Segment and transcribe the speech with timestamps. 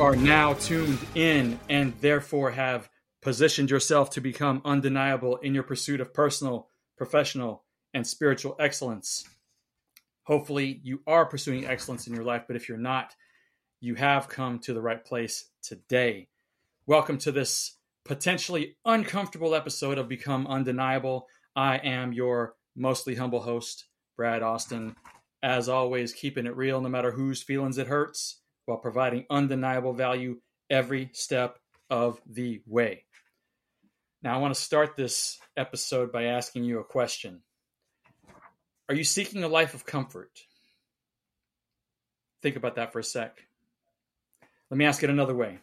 [0.00, 2.88] are now tuned in and therefore have
[3.20, 9.28] positioned yourself to become undeniable in your pursuit of personal, professional, and spiritual excellence.
[10.22, 13.14] Hopefully, you are pursuing excellence in your life, but if you're not,
[13.82, 16.28] you have come to the right place today.
[16.86, 17.76] Welcome to this
[18.06, 21.26] potentially uncomfortable episode of Become Undeniable.
[21.54, 23.84] I am your mostly humble host,
[24.16, 24.96] Brad Austin.
[25.42, 28.39] As always, keeping it real no matter whose feelings it hurts
[28.70, 30.40] while providing undeniable value
[30.70, 31.58] every step
[31.90, 33.04] of the way.
[34.22, 37.42] Now, I want to start this episode by asking you a question
[38.88, 40.30] Are you seeking a life of comfort?
[42.42, 43.42] Think about that for a sec.
[44.70, 45.58] Let me ask it another way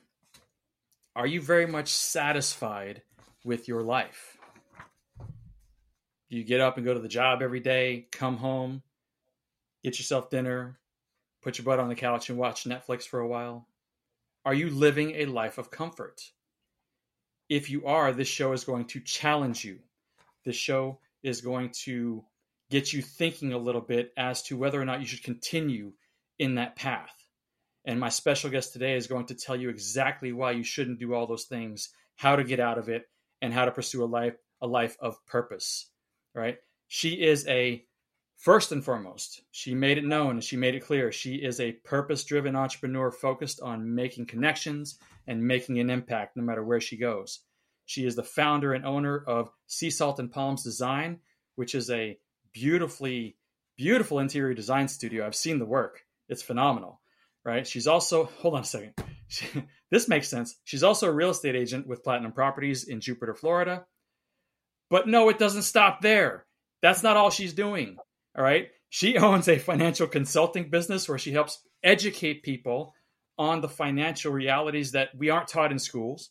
[1.15, 3.03] Are you very much satisfied
[3.45, 4.37] with your life?
[6.29, 8.83] Do you get up and go to the job every day, come home,
[9.81, 10.77] get yourself dinner,
[11.47, 13.69] put your butt on the couch and watch Netflix for a while?
[14.43, 16.19] Are you living a life of comfort?
[17.47, 19.79] If you are, this show is going to challenge you.
[20.43, 22.25] This show is going to
[22.69, 25.93] get you thinking a little bit as to whether or not you should continue
[26.37, 27.15] in that path.
[27.85, 31.13] And my special guest today is going to tell you exactly why you shouldn't do
[31.13, 33.05] all those things, how to get out of it,
[33.41, 35.89] and how to pursue a life a life of purpose.
[36.35, 36.57] Right?
[36.89, 37.85] She is a
[38.37, 42.23] First and foremost, she made it known she made it clear she is a purpose
[42.23, 47.39] driven entrepreneur focused on making connections and making an impact no matter where she goes.
[47.85, 51.19] She is the founder and owner of Sea Salt and Palms Design,
[51.55, 52.19] which is a
[52.53, 53.37] beautifully,
[53.75, 55.25] beautiful interior design studio.
[55.25, 57.01] I've seen the work, it's phenomenal,
[57.43, 57.65] right?
[57.65, 58.93] She's also, hold on a second.
[59.91, 60.55] this makes sense.
[60.63, 63.85] She's also a real estate agent with Platinum Properties in Jupiter, Florida.
[64.91, 66.45] But no, it doesn't stop there.
[66.81, 67.97] That's not all she's doing.
[68.37, 68.69] All right.
[68.89, 72.93] She owns a financial consulting business where she helps educate people
[73.37, 76.29] on the financial realities that we aren't taught in schools.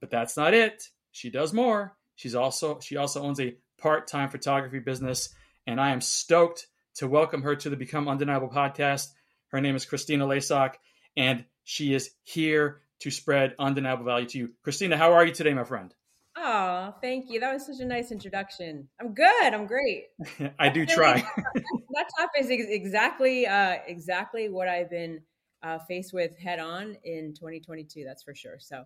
[0.00, 0.84] But that's not it.
[1.12, 1.96] She does more.
[2.16, 5.34] She's also she also owns a part-time photography business
[5.66, 6.66] and I am stoked
[6.96, 9.08] to welcome her to the Become Undeniable podcast.
[9.48, 10.74] Her name is Christina Leysock
[11.16, 14.50] and she is here to spread undeniable value to you.
[14.62, 15.92] Christina, how are you today, my friend?
[16.36, 17.40] Oh, thank you.
[17.40, 18.88] That was such a nice introduction.
[19.00, 19.54] I'm good.
[19.54, 20.04] I'm great.
[20.58, 21.14] I do try.
[21.14, 25.20] that topic is exactly uh, exactly what I've been
[25.62, 28.04] uh, faced with head on in 2022.
[28.04, 28.56] That's for sure.
[28.58, 28.84] So,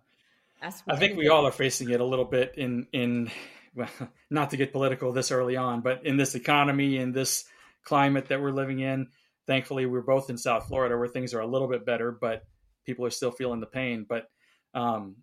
[0.61, 3.31] I think we all are facing it a little bit in in
[3.75, 3.89] well,
[4.29, 7.45] not to get political this early on, but in this economy in this
[7.83, 9.07] climate that we're living in.
[9.45, 12.43] Thankfully, we're both in South Florida where things are a little bit better, but
[12.85, 14.05] people are still feeling the pain.
[14.07, 14.25] But
[14.73, 15.15] um,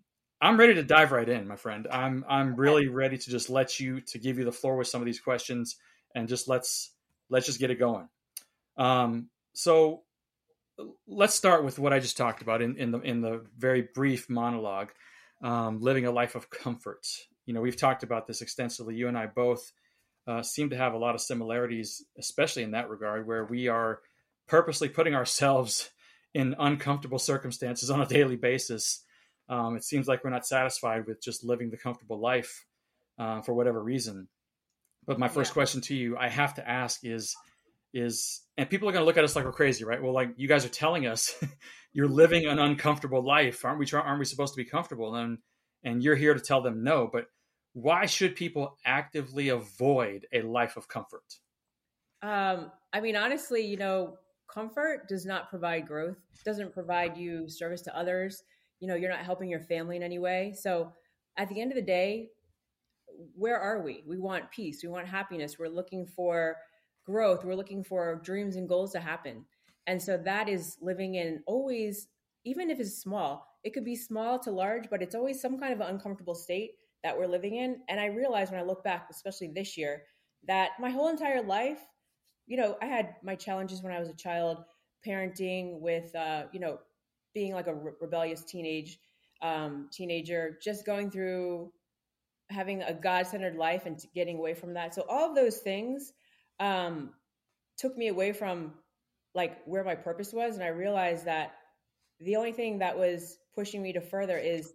[0.45, 1.87] I'm ready to dive right in, my friend.
[1.91, 5.01] I'm I'm really ready to just let you to give you the floor with some
[5.01, 5.75] of these questions
[6.13, 6.91] and just let's
[7.31, 8.07] let's just get it going.
[8.77, 10.03] Um, so
[11.07, 14.29] let's start with what I just talked about in, in the in the very brief
[14.29, 14.89] monologue,
[15.41, 17.07] um, living a life of comfort.
[17.47, 18.93] You know, we've talked about this extensively.
[18.93, 19.71] You and I both
[20.27, 23.99] uh, seem to have a lot of similarities, especially in that regard, where we are
[24.47, 25.89] purposely putting ourselves
[26.35, 29.01] in uncomfortable circumstances on a daily basis
[29.49, 32.65] um, it seems like we're not satisfied with just living the comfortable life
[33.19, 34.27] uh, for whatever reason.
[35.05, 35.53] But my first yeah.
[35.53, 37.35] question to you, I have to ask is,
[37.93, 40.01] is, and people are going to look at us like we're crazy, right?
[40.01, 41.35] Well, like you guys are telling us
[41.93, 43.63] you're living an uncomfortable life.
[43.63, 45.15] Aren't we, aren't we supposed to be comfortable?
[45.15, 45.37] And,
[45.83, 47.27] and you're here to tell them no, but
[47.73, 51.23] why should people actively avoid a life of comfort?
[52.23, 54.17] Um, I mean, honestly, you know,
[54.51, 58.41] comfort does not provide growth, doesn't provide you service to others
[58.85, 60.53] you know you're not helping your family in any way.
[60.55, 60.91] So
[61.37, 62.29] at the end of the day
[63.35, 64.03] where are we?
[64.05, 64.83] We want peace.
[64.83, 65.57] We want happiness.
[65.57, 66.57] We're looking for
[67.03, 67.43] growth.
[67.43, 69.45] We're looking for dreams and goals to happen.
[69.87, 72.07] And so that is living in always
[72.45, 75.73] even if it's small it could be small to large but it's always some kind
[75.73, 76.73] of an uncomfortable state
[77.03, 77.81] that we're living in.
[77.89, 80.03] And i realize when i look back especially this year
[80.47, 81.79] that my whole entire life
[82.45, 84.57] you know i had my challenges when i was a child
[85.05, 86.77] parenting with uh, you know
[87.35, 88.97] being like a re- rebellious teenage
[89.43, 91.71] um, teenager, just going through
[92.49, 94.95] having a God centered life and getting away from that.
[94.95, 96.13] So all of those things
[96.59, 97.11] um,
[97.77, 98.73] took me away from
[99.35, 101.53] like where my purpose was, and I realized that
[102.21, 104.73] the only thing that was pushing me to further is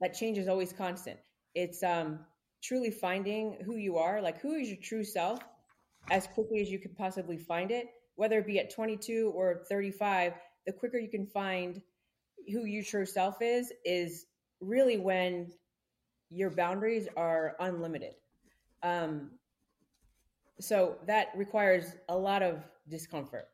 [0.00, 1.18] that change is always constant.
[1.54, 2.20] It's um,
[2.62, 5.38] truly finding who you are, like who is your true self,
[6.10, 7.86] as quickly as you could possibly find it,
[8.16, 10.32] whether it be at 22 or 35
[10.68, 11.80] the quicker you can find
[12.52, 14.26] who your true self is, is
[14.60, 15.50] really when
[16.28, 18.12] your boundaries are unlimited.
[18.82, 19.30] Um,
[20.60, 23.46] so that requires a lot of discomfort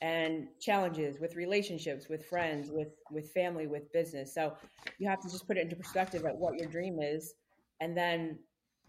[0.00, 4.32] and challenges with relationships, with friends, with with family, with business.
[4.34, 4.54] So
[4.98, 7.34] you have to just put it into perspective at what your dream is,
[7.80, 8.38] and then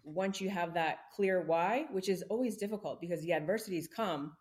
[0.06, 4.38] once you have that clear why, which is always difficult because the adversities come,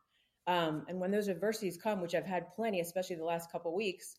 [0.46, 4.16] um, and when those adversities come, which I've had plenty, especially the last couple weeks,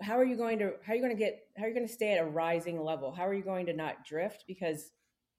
[0.00, 1.86] how are you going to how are you going to get how are you going
[1.86, 3.12] to stay at a rising level?
[3.12, 4.44] How are you going to not drift?
[4.46, 4.92] Because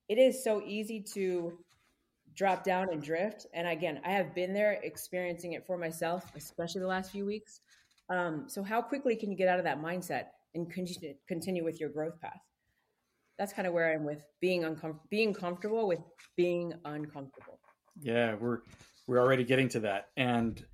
[0.10, 1.58] it is so easy to
[2.36, 3.46] drop down and drift.
[3.54, 7.62] And again, I have been there experiencing it for myself, especially the last few weeks.
[8.10, 11.80] Um, so how quickly can you get out of that mindset and continue continue with
[11.80, 12.42] your growth path?
[13.40, 16.02] That's kind of where I'm with being uncomfortable, being comfortable with
[16.36, 17.60] being uncomfortable.
[18.00, 18.60] Yeah, we're
[19.12, 20.66] we're already getting to that, and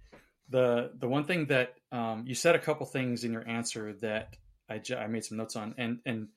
[0.48, 4.38] the the one thing that um, you said a couple things in your answer that
[4.70, 6.28] I, I made some notes on, and and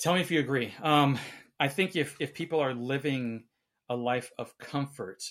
[0.00, 0.74] tell me if you agree.
[0.82, 1.20] Um,
[1.60, 3.44] I think if if people are living
[3.88, 5.22] a life of comfort,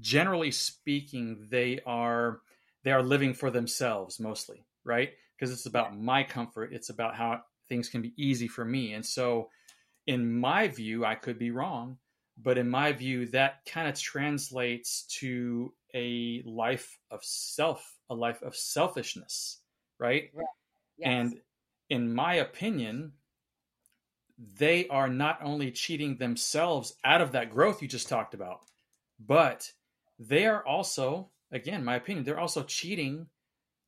[0.00, 2.40] generally speaking, they are
[2.84, 5.12] they are living for themselves mostly, right?
[5.34, 6.74] Because it's about my comfort.
[6.74, 8.92] It's about how things can be easy for me.
[8.92, 9.48] And so,
[10.06, 11.96] in my view, I could be wrong,
[12.42, 18.42] but in my view, that kind of translates to a life of self, a life
[18.42, 19.58] of selfishness,
[19.98, 20.30] right?
[20.34, 20.46] right.
[20.98, 21.08] Yes.
[21.08, 21.40] And
[21.90, 23.12] in my opinion,
[24.56, 28.60] they are not only cheating themselves out of that growth you just talked about,
[29.18, 29.70] but
[30.18, 33.26] they are also, again, my opinion, they're also cheating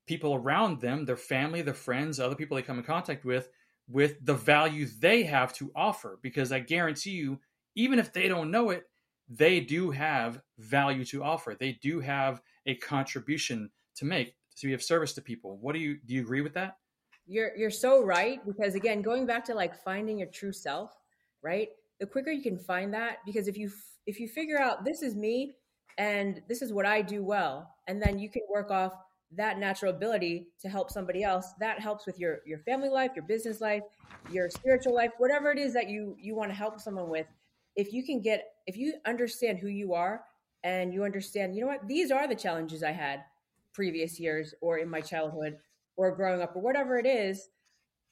[0.07, 3.49] people around them, their family, their friends, other people they come in contact with,
[3.89, 6.19] with the value they have to offer.
[6.21, 7.39] Because I guarantee you,
[7.81, 8.85] even if they don't know it,
[9.29, 11.57] they do have value to offer.
[11.59, 15.57] They do have a contribution to make to be of service to people.
[15.61, 16.15] What do you do?
[16.15, 16.77] You agree with that?
[17.27, 20.93] You're you're so right because again, going back to like finding your true self,
[21.43, 21.69] right?
[22.01, 23.71] The quicker you can find that, because if you
[24.07, 25.55] if you figure out this is me
[25.97, 28.93] and this is what I do well, and then you can work off
[29.37, 33.25] that natural ability to help somebody else that helps with your your family life your
[33.25, 33.85] business life
[34.33, 37.27] your spiritual life whatever it is that you you want to help someone with
[37.77, 40.23] if you can get if you understand who you are
[40.65, 43.21] and you understand you know what these are the challenges i had
[43.73, 45.57] previous years or in my childhood
[45.97, 47.49] or growing up or whatever it is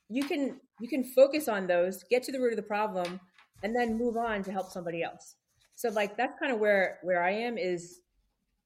[0.08, 3.20] you can you can focus on those get to the root of the problem
[3.62, 5.37] and then move on to help somebody else.
[5.75, 8.00] So like that's kind of where where i am is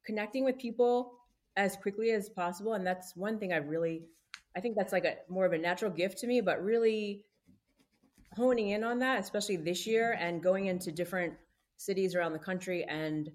[0.04, 1.12] connecting with people
[1.56, 2.74] as quickly as possible.
[2.74, 4.02] And that's one thing i really
[4.56, 7.24] i think that's like a more of a natural gift to me but really
[8.36, 11.34] honing in on that especially this year and going into different
[11.76, 13.30] cities around the country and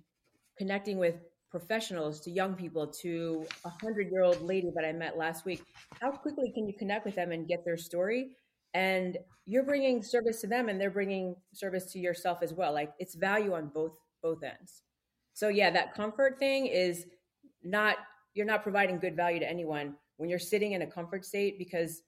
[0.57, 1.15] connecting with
[1.49, 5.63] professionals to young people to a hundred year old lady that i met last week.
[6.01, 8.31] How quickly can you connect with them and get their story?
[8.73, 12.73] And you're bringing service to them and they're bringing service to yourself as well.
[12.73, 14.83] Like it's value on both both ends.
[15.33, 17.05] So yeah that comfort thing is
[17.63, 17.95] not
[18.33, 22.01] you're not providing good value to anyone when you're sitting in a comfort state because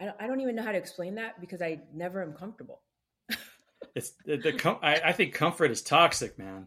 [0.00, 2.82] I don't, I don't even know how to explain that because I never am comfortable.
[3.94, 6.66] it's the, the com- I, I, think comfort is toxic, man.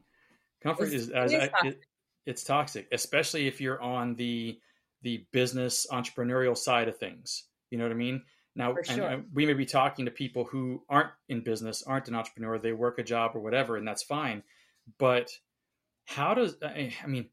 [0.63, 1.73] Comfort it's, is, as, it is toxic.
[1.73, 1.81] It,
[2.25, 4.59] it's toxic, especially if you're on the
[5.01, 7.45] the business entrepreneurial side of things.
[7.71, 8.23] You know what I mean?
[8.55, 9.07] Now, sure.
[9.07, 12.73] and, we may be talking to people who aren't in business, aren't an entrepreneur, they
[12.73, 14.43] work a job or whatever, and that's fine.
[14.97, 15.29] But
[16.05, 17.29] how does I mean?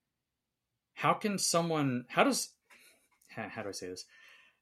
[0.97, 2.50] how can someone how does
[3.29, 4.07] how do i say this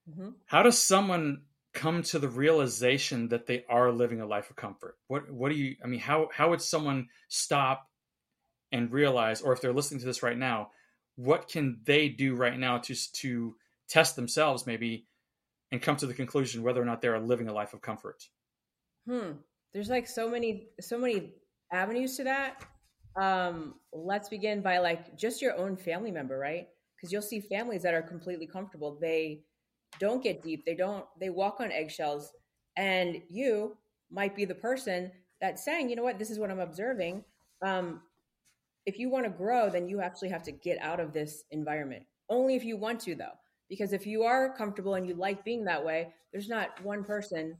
[0.08, 0.30] mm-hmm.
[0.46, 1.42] how does someone
[1.72, 5.56] come to the realization that they are living a life of comfort what what do
[5.56, 7.88] you i mean how how would someone stop
[8.72, 10.70] and realize or if they're listening to this right now
[11.16, 13.56] what can they do right now to to
[13.88, 15.06] test themselves maybe
[15.72, 18.28] and come to the conclusion whether or not they're living a life of comfort
[19.08, 19.32] hmm
[19.72, 21.32] there's like so many so many
[21.72, 22.62] avenues to that
[23.16, 26.68] um, let's begin by like just your own family member, right?
[26.96, 28.98] Because you'll see families that are completely comfortable.
[29.00, 29.42] They
[29.98, 30.64] don't get deep.
[30.64, 31.04] They don't.
[31.20, 32.32] They walk on eggshells,
[32.76, 33.76] and you
[34.10, 35.10] might be the person
[35.40, 37.24] that's saying, you know what, this is what I'm observing.
[37.64, 38.00] Um,
[38.86, 42.04] if you want to grow, then you actually have to get out of this environment.
[42.28, 43.36] Only if you want to, though,
[43.68, 47.56] because if you are comfortable and you like being that way, there's not one person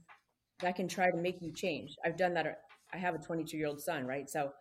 [0.59, 1.95] that can try to make you change.
[2.05, 2.59] I've done that.
[2.93, 4.29] I have a 22 year old son, right?
[4.29, 4.51] So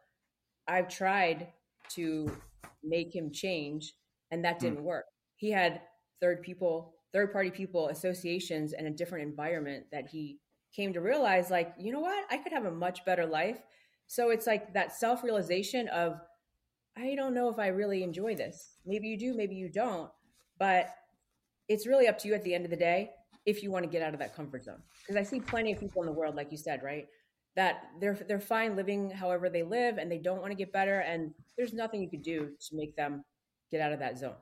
[0.67, 1.49] I've tried
[1.91, 2.35] to
[2.83, 3.93] make him change,
[4.31, 4.85] and that didn't mm.
[4.85, 5.05] work.
[5.37, 5.83] He had
[6.21, 10.39] third people, third party people, associations, and a different environment that he
[10.77, 13.61] came to realize, like, you know what, I could have a much better life.
[14.07, 16.21] So it's like that self realization of,
[16.99, 18.79] I don't know if I really enjoy this.
[18.85, 20.11] Maybe you do, maybe you don't,
[20.59, 20.89] but
[21.69, 23.11] it's really up to you at the end of the day.
[23.47, 24.83] if you want to get out of that comfort zone.
[25.03, 27.07] Because I see plenty of people in the world, like you said, right?
[27.57, 31.01] That they're they're fine living however they live and they don't want to get better.
[31.01, 33.23] And there's nothing you could do to make them
[33.71, 34.35] get out of that zone.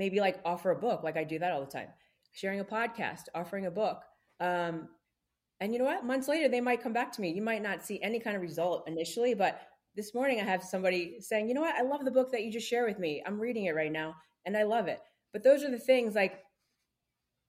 [0.00, 1.88] Maybe like offer a book, like I do that all the time.
[2.32, 4.00] Sharing a podcast, offering a book.
[4.40, 4.88] Um,
[5.60, 6.06] and you know what?
[6.06, 7.32] Months later, they might come back to me.
[7.32, 9.60] You might not see any kind of result initially, but
[9.94, 11.74] this morning I have somebody saying, you know what?
[11.74, 13.22] I love the book that you just shared with me.
[13.26, 14.14] I'm reading it right now
[14.46, 15.00] and I love it.
[15.34, 16.40] But those are the things like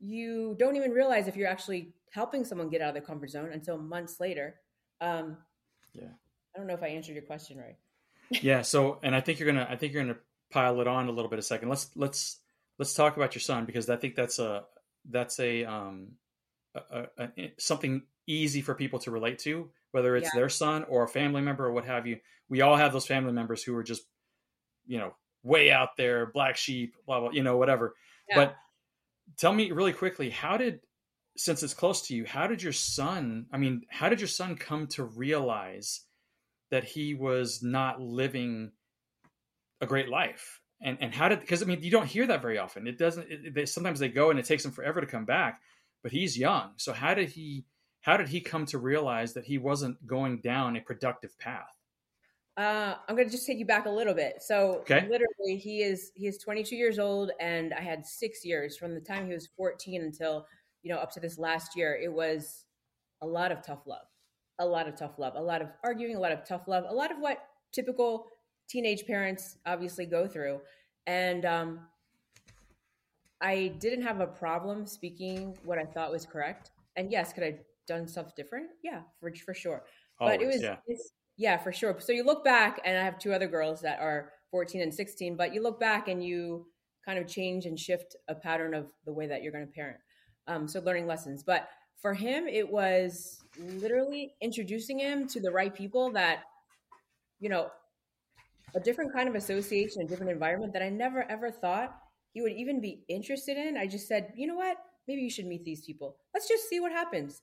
[0.01, 3.51] you don't even realize if you're actually helping someone get out of their comfort zone
[3.53, 4.55] until months later.
[4.99, 5.37] Um,
[5.93, 6.09] yeah.
[6.53, 7.77] I don't know if I answered your question right.
[8.29, 8.61] yeah.
[8.61, 10.19] So, and I think you're gonna, I think you're gonna
[10.51, 11.69] pile it on a little bit a second.
[11.69, 12.40] Let's let's
[12.81, 14.63] let's talk about your son because I think that's a
[15.07, 16.13] that's a um
[16.73, 20.39] a, a, a something easy for people to relate to, whether it's yeah.
[20.39, 22.17] their son or a family member or what have you.
[22.49, 24.01] We all have those family members who are just,
[24.87, 27.93] you know, way out there, black sheep, blah blah, you know, whatever.
[28.27, 28.37] Yeah.
[28.37, 28.55] But
[29.37, 30.79] tell me really quickly, how did
[31.37, 34.55] since it's close to you, how did your son, I mean, how did your son
[34.55, 36.01] come to realize
[36.71, 38.71] that he was not living
[39.81, 40.60] a great life?
[40.83, 42.87] And and how did because I mean, you don't hear that very often.
[42.87, 45.61] It doesn't it, they, sometimes they go and it takes them forever to come back,
[46.01, 46.71] but he's young.
[46.77, 47.65] So how did he
[48.01, 51.69] how did he come to realize that he wasn't going down a productive path?
[52.57, 54.41] Uh, I'm going to just take you back a little bit.
[54.41, 55.07] So okay.
[55.09, 58.99] literally, he is he is 22 years old, and I had six years from the
[58.99, 60.45] time he was 14 until
[60.83, 61.95] you know up to this last year.
[61.95, 62.65] It was
[63.21, 64.05] a lot of tough love,
[64.59, 66.93] a lot of tough love, a lot of arguing, a lot of tough love, a
[66.93, 67.37] lot of what
[67.71, 68.27] typical
[68.71, 70.61] teenage parents obviously go through.
[71.05, 71.79] And um,
[73.41, 76.71] I didn't have a problem speaking what I thought was correct.
[76.95, 78.69] And yes, could I done stuff different?
[78.83, 79.83] Yeah, for for sure.
[80.19, 80.75] Always, but it was yeah.
[81.37, 81.95] yeah, for sure.
[81.99, 85.35] So you look back, and I have two other girls that are 14 and 16.
[85.35, 86.67] But you look back and you
[87.05, 89.97] kind of change and shift a pattern of the way that you're going to parent.
[90.47, 91.69] Um, so learning lessons, but
[92.01, 96.43] for him, it was literally introducing him to the right people that,
[97.39, 97.69] you know,
[98.75, 101.95] a different kind of association, a different environment that I never ever thought
[102.33, 103.77] he would even be interested in.
[103.77, 104.77] I just said, you know what?
[105.07, 106.15] Maybe you should meet these people.
[106.33, 107.41] Let's just see what happens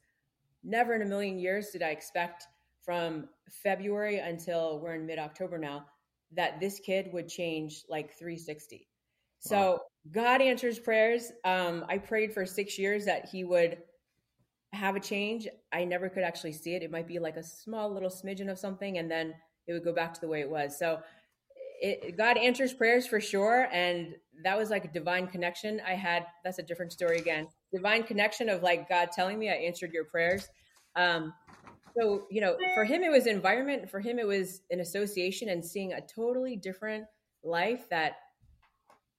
[0.64, 2.46] never in a million years did I expect
[2.84, 3.28] from
[3.62, 5.86] February until we're in mid October now
[6.34, 8.88] that this kid would change like 360.
[9.40, 9.80] So.
[10.12, 11.32] God answers prayers.
[11.44, 13.78] Um, I prayed for six years that he would
[14.72, 15.48] have a change.
[15.72, 16.82] I never could actually see it.
[16.82, 19.34] It might be like a small little smidgen of something, and then
[19.66, 20.78] it would go back to the way it was.
[20.78, 21.00] So
[21.80, 23.68] it, God answers prayers for sure.
[23.72, 26.26] And that was like a divine connection I had.
[26.44, 30.04] That's a different story again divine connection of like God telling me I answered your
[30.04, 30.48] prayers.
[30.96, 31.32] Um,
[31.98, 33.90] so, you know, for him, it was environment.
[33.90, 37.04] For him, it was an association and seeing a totally different
[37.42, 38.16] life that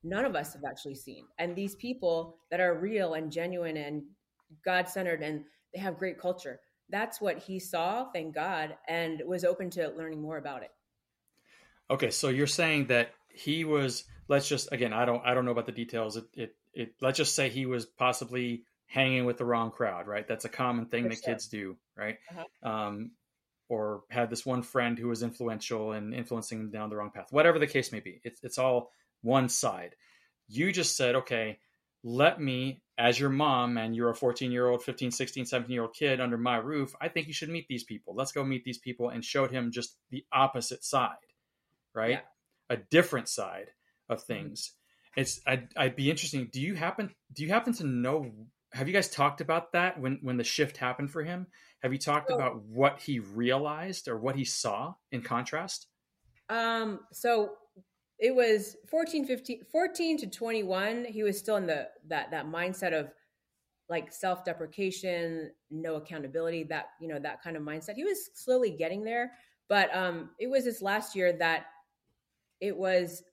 [0.04, 1.26] none of us have actually seen.
[1.38, 4.04] And these people that are real and genuine and
[4.64, 6.60] God centered and they have great culture.
[6.90, 10.70] That's what he saw, thank God, and was open to learning more about it.
[11.90, 15.52] Okay, so you're saying that he was let's just again, I don't I don't know
[15.52, 16.18] about the details.
[16.18, 20.28] It it it, let's just say he was possibly hanging with the wrong crowd, right?
[20.28, 21.34] That's a common thing For that sure.
[21.34, 22.18] kids do, right?
[22.32, 22.70] Uh-huh.
[22.70, 23.12] Um,
[23.70, 27.28] or had this one friend who was influential and influencing them down the wrong path.
[27.32, 28.92] Whatever the case may be, it's it's all
[29.22, 29.96] one side.
[30.48, 31.60] You just said, okay,
[32.04, 35.84] let me, as your mom, and you're a 14 year old, 15, 16, 17 year
[35.84, 38.16] old kid under my roof, I think you should meet these people.
[38.16, 41.18] Let's go meet these people and showed him just the opposite side,
[41.94, 42.12] right?
[42.12, 42.76] Yeah.
[42.76, 43.72] A different side
[44.10, 44.34] of mm-hmm.
[44.34, 44.74] things
[45.16, 46.50] it's I'd, I'd be interesting.
[46.52, 48.32] Do you happen do you happen to know?
[48.74, 51.48] Have you guys talked about that when when the shift happened for him?
[51.82, 55.88] Have you talked about what he realized or what he saw in contrast?
[56.50, 57.02] Um.
[57.12, 57.54] So
[58.20, 61.06] it was 14, 15, 14 to 21.
[61.06, 63.12] He was still in the that that mindset of
[63.88, 67.96] like self-deprecation, no accountability, that you know that kind of mindset.
[67.96, 69.32] He was slowly getting there,
[69.68, 71.66] but um, it was this last year that
[72.62, 73.24] it was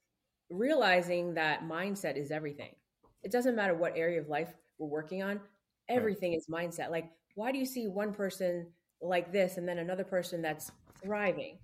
[0.50, 2.74] realizing that mindset is everything.
[3.22, 5.40] It doesn't matter what area of life we're working on,
[5.88, 6.38] everything right.
[6.38, 6.90] is mindset.
[6.90, 8.66] Like, why do you see one person
[9.00, 10.70] like this and then another person that's
[11.02, 11.58] thriving?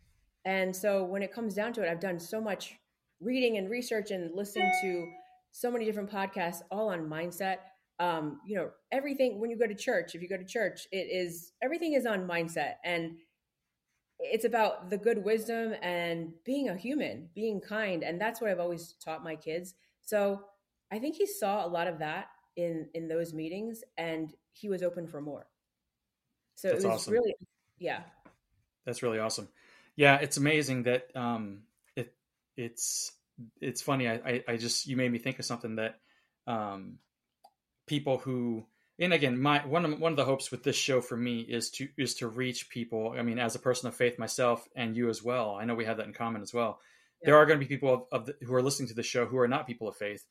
[0.45, 2.75] And so when it comes down to it, I've done so much
[3.21, 5.07] reading and research and listening to
[5.53, 7.59] so many different podcasts all on mindset.
[8.01, 10.97] Um, you know, everything when you go to church, if you go to church, it
[10.97, 12.75] is everything is on mindset.
[12.85, 13.13] And
[14.23, 18.61] it's about the good wisdom and being a human, being kind, and that's what I've
[18.61, 19.75] always taught my kids.
[20.01, 20.43] So
[20.91, 24.83] I think he saw a lot of that in in those meetings, and he was
[24.83, 25.47] open for more.
[26.55, 27.13] So that's it was awesome.
[27.15, 27.35] really,
[27.79, 28.01] yeah,
[28.85, 29.49] that's really awesome.
[29.97, 31.63] Yeah, it's amazing that um,
[31.97, 32.15] it
[32.57, 33.13] it's
[33.61, 34.09] it's funny.
[34.09, 35.99] I, I, I just you made me think of something that
[36.47, 36.99] um,
[37.87, 38.65] people who
[39.03, 41.71] and again, my one of one of the hopes with this show for me is
[41.73, 43.15] to is to reach people.
[43.19, 45.57] I mean, as a person of faith myself, and you as well.
[45.61, 46.79] I know we have that in common as well.
[47.21, 47.27] Yeah.
[47.27, 49.27] There are going to be people of, of the, who are listening to the show
[49.27, 50.25] who are not people of faith,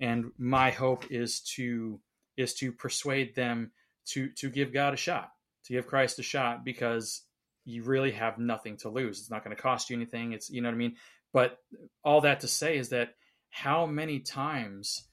[0.00, 2.00] and my hope is to
[2.36, 3.70] is to persuade them
[4.06, 5.30] to to give God a shot,
[5.66, 7.22] to give Christ a shot, because
[7.64, 9.20] you really have nothing to lose.
[9.20, 10.32] It's not going to cost you anything.
[10.32, 10.96] It's you know what I mean.
[11.32, 11.58] But
[12.02, 13.14] all that to say is that
[13.50, 15.06] how many times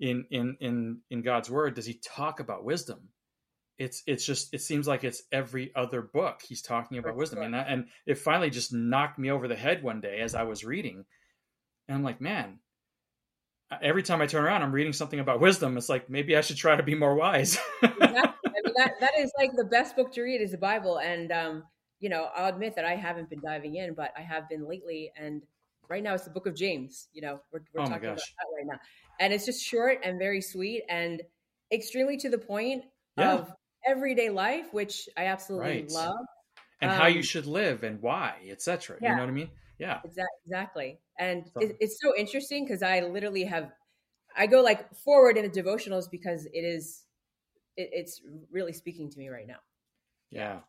[0.00, 3.08] in in in in God's word does he talk about wisdom?
[3.78, 7.54] It's it's just it seems like it's every other book he's talking about wisdom, and
[7.54, 10.64] I, and it finally just knocked me over the head one day as I was
[10.64, 11.04] reading,
[11.88, 12.58] and I'm like, man,
[13.82, 15.76] every time I turn around, I'm reading something about wisdom.
[15.76, 17.58] It's like maybe I should try to be more wise.
[17.82, 18.06] exactly.
[18.06, 21.30] I mean, that that is like the best book to read is the Bible, and
[21.32, 21.64] um,
[22.00, 25.12] you know, I'll admit that I haven't been diving in, but I have been lately,
[25.16, 25.42] and
[25.88, 27.08] right now it's the Book of James.
[27.12, 28.78] You know, we're, we're oh talking about that right now,
[29.20, 31.22] and it's just short and very sweet and
[31.72, 32.84] extremely to the point
[33.16, 33.34] yeah.
[33.34, 33.52] of
[33.86, 35.90] everyday life, which I absolutely right.
[35.90, 36.16] love,
[36.80, 38.98] and um, how you um, should live and why, etc.
[39.00, 39.10] Yeah.
[39.10, 39.50] You know what I mean?
[39.78, 40.00] Yeah,
[40.44, 40.98] exactly.
[41.18, 41.60] And so.
[41.60, 43.70] it, it's so interesting because I literally have,
[44.36, 47.04] I go like forward in the devotionals because it is,
[47.76, 49.58] it, it's really speaking to me right now.
[50.30, 50.60] Yeah.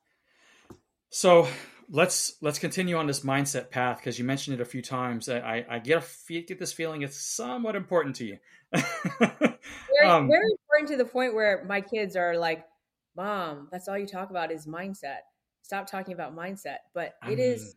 [1.10, 1.48] So
[1.90, 5.30] let's let's continue on this mindset path because you mentioned it a few times.
[5.30, 8.38] I, I get a get this feeling it's somewhat important to you.
[8.74, 8.86] very,
[10.06, 12.66] um, very important to the point where my kids are like,
[13.16, 15.20] "Mom, that's all you talk about is mindset.
[15.62, 17.76] Stop talking about mindset." But it I mean, is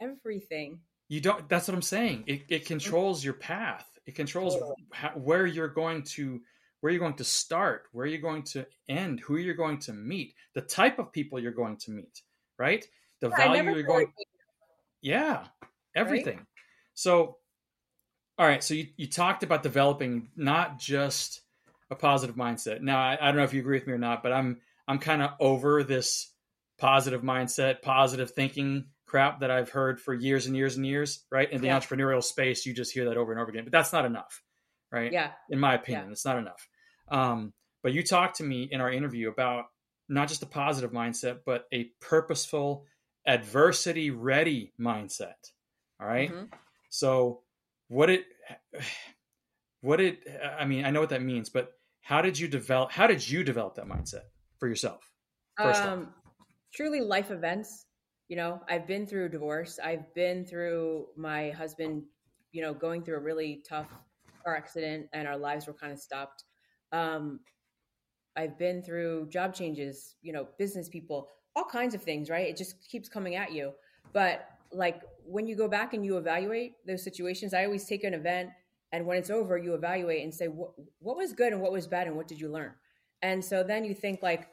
[0.00, 0.80] everything.
[1.08, 1.48] You don't.
[1.48, 2.24] That's what I'm saying.
[2.26, 3.86] It it controls your path.
[4.06, 4.74] It controls totally.
[4.92, 6.40] how, where you're going to
[6.80, 10.34] where you're going to start, where you're going to end, who you're going to meet,
[10.54, 12.22] the type of people you're going to meet
[12.58, 12.84] right?
[13.20, 14.12] The yeah, value you're going.
[15.00, 15.44] Yeah,
[15.94, 16.38] everything.
[16.38, 16.46] Right?
[16.94, 17.36] So,
[18.38, 18.62] all right.
[18.62, 21.40] So you, you talked about developing not just
[21.90, 22.80] a positive mindset.
[22.80, 24.98] Now, I, I don't know if you agree with me or not, but I'm I'm
[24.98, 26.32] kind of over this
[26.78, 31.24] positive mindset, positive thinking crap that I've heard for years and years and years.
[31.30, 31.78] Right in the yeah.
[31.78, 33.64] entrepreneurial space, you just hear that over and over again.
[33.64, 34.42] But that's not enough,
[34.90, 35.12] right?
[35.12, 35.30] Yeah.
[35.50, 36.12] In my opinion, yeah.
[36.12, 36.68] it's not enough.
[37.08, 39.64] Um, but you talked to me in our interview about
[40.12, 42.86] not just a positive mindset, but a purposeful,
[43.26, 45.50] adversity ready mindset.
[46.00, 46.30] All right?
[46.30, 46.44] mm-hmm.
[46.90, 47.40] So,
[47.88, 48.24] what it,
[49.80, 50.26] what it,
[50.58, 51.72] I mean, I know what that means, but
[52.02, 54.24] how did you develop, how did you develop that mindset
[54.58, 55.10] for yourself?
[55.58, 56.08] um,
[56.74, 57.86] truly life events.
[58.28, 59.78] You know, I've been through divorce.
[59.82, 62.02] I've been through my husband,
[62.50, 63.88] you know, going through a really tough
[64.44, 66.44] car accident and our lives were kind of stopped.
[66.92, 67.40] Um,
[68.36, 72.46] I've been through job changes, you know, business people, all kinds of things, right?
[72.48, 73.72] It just keeps coming at you.
[74.12, 78.14] But like when you go back and you evaluate those situations, I always take an
[78.14, 78.50] event
[78.92, 81.86] and when it's over, you evaluate and say what what was good and what was
[81.86, 82.72] bad and what did you learn?
[83.22, 84.48] And so then you think like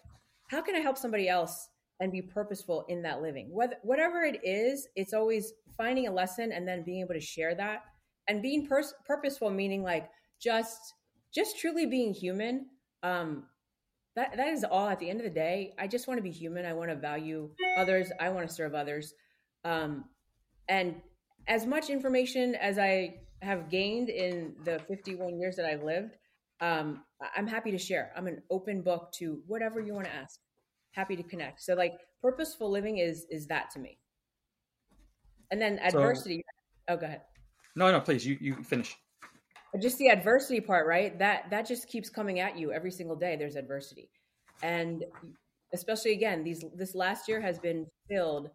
[0.47, 3.49] how can I help somebody else and be purposeful in that living?
[3.51, 7.53] Whether, whatever it is, it's always finding a lesson and then being able to share
[7.55, 7.83] that
[8.27, 10.09] and being pers- purposeful meaning like
[10.41, 10.93] just
[11.33, 12.67] just truly being human
[13.03, 13.43] um
[14.19, 16.31] that that is all at the end of the day i just want to be
[16.31, 19.13] human i want to value others i want to serve others.
[19.65, 20.05] Um,
[20.67, 20.95] and
[21.47, 26.15] as much information as i have gained in the 51 years that i've lived
[26.61, 27.03] um,
[27.35, 28.11] i'm happy to share.
[28.15, 30.39] I'm an open book to whatever you want to ask.
[30.91, 31.61] Happy to connect.
[31.61, 33.97] So like purposeful living is is that to me.
[35.51, 36.43] And then adversity
[36.87, 37.21] so, oh go ahead.
[37.75, 38.95] No no please you you finish
[39.79, 41.17] just the adversity part right?
[41.19, 44.09] That that just keeps coming at you every single day there's adversity.
[44.63, 45.05] And
[45.73, 48.49] especially again these this last year has been filled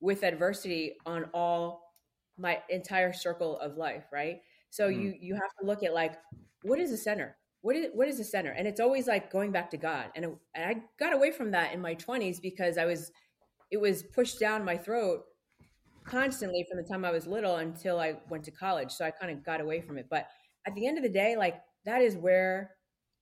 [0.00, 1.94] with adversity on all
[2.38, 4.40] my entire circle of life right?
[4.70, 5.02] So mm.
[5.02, 6.14] you you have to look at like
[6.62, 7.36] what is the center?
[7.62, 8.50] What is what is the center?
[8.50, 10.10] And it's always like going back to god.
[10.14, 13.10] And, it, and i got away from that in my 20s because i was
[13.70, 15.24] it was pushed down my throat
[16.04, 19.30] constantly from the time i was little until i went to college so i kind
[19.30, 20.26] of got away from it but
[20.66, 22.72] at the end of the day, like that is where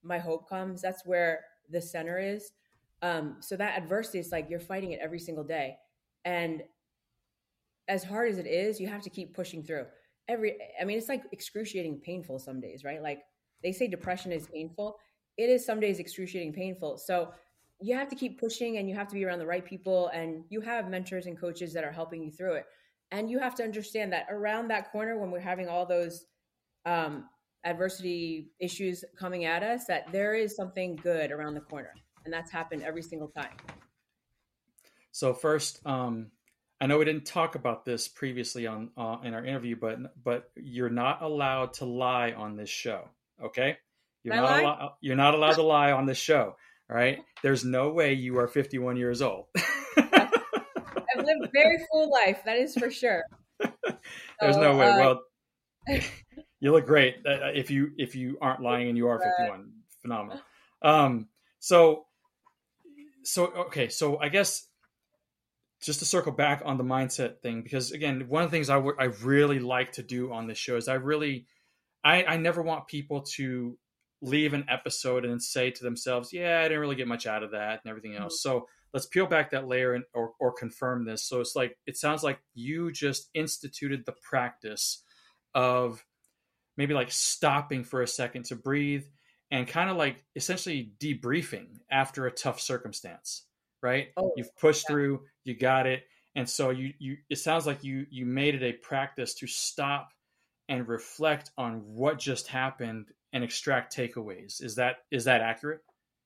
[0.03, 0.83] my hope comes.
[0.83, 1.41] That's where
[1.71, 2.53] the center is.
[3.03, 5.77] Um, so that adversity is like you're fighting it every single day.
[6.25, 6.63] And
[7.89, 9.87] as hard as it is, you have to keep pushing through.
[10.29, 13.03] Every I mean, it's like excruciating painful some days, right?
[13.03, 13.23] Like
[13.63, 14.97] they say depression is painful.
[15.37, 16.99] It is some days excruciating painful.
[16.99, 17.33] So
[17.81, 20.45] you have to keep pushing and you have to be around the right people and
[20.49, 22.67] you have mentors and coaches that are helping you through it.
[23.11, 26.27] And you have to understand that around that corner when we're having all those
[26.87, 27.25] um,
[27.65, 32.51] adversity issues coming at us that there is something good around the corner and that's
[32.51, 33.53] happened every single time.
[35.13, 36.31] So first um,
[36.81, 40.51] i know we didn't talk about this previously on uh, in our interview but but
[40.57, 43.09] you're not allowed to lie on this show
[43.43, 43.77] okay?
[44.23, 46.57] You're not allowed you're not allowed to lie on this show
[46.91, 47.21] right?
[47.43, 49.47] There's no way you are 51 years old.
[49.97, 53.23] I've lived a very full life, that is for sure.
[54.41, 54.87] There's so, no way.
[54.87, 55.21] Uh, well,
[56.61, 59.71] you look great uh, if you if you aren't lying and you are 51.
[60.03, 60.41] Phenomenal.
[60.83, 62.07] Um, so
[63.23, 64.67] so okay, so I guess
[65.83, 68.75] just to circle back on the mindset thing because again, one of the things I,
[68.75, 71.47] w- I really like to do on this show is I really
[72.05, 73.79] I, I never want people to
[74.23, 77.53] leave an episode and say to themselves, "Yeah, I didn't really get much out of
[77.53, 78.43] that," and everything else.
[78.45, 78.59] Mm-hmm.
[78.59, 81.23] So let's peel back that layer and or, or confirm this.
[81.23, 85.03] So it's like it sounds like you just instituted the practice
[85.55, 86.05] of
[86.77, 89.05] maybe like stopping for a second to breathe
[89.51, 93.45] and kind of like essentially debriefing after a tough circumstance,
[93.83, 94.09] right?
[94.17, 94.93] Oh, You've pushed yeah.
[94.95, 96.05] through, you got it,
[96.35, 100.11] and so you you it sounds like you you made it a practice to stop
[100.69, 104.63] and reflect on what just happened and extract takeaways.
[104.63, 105.81] Is that is that accurate?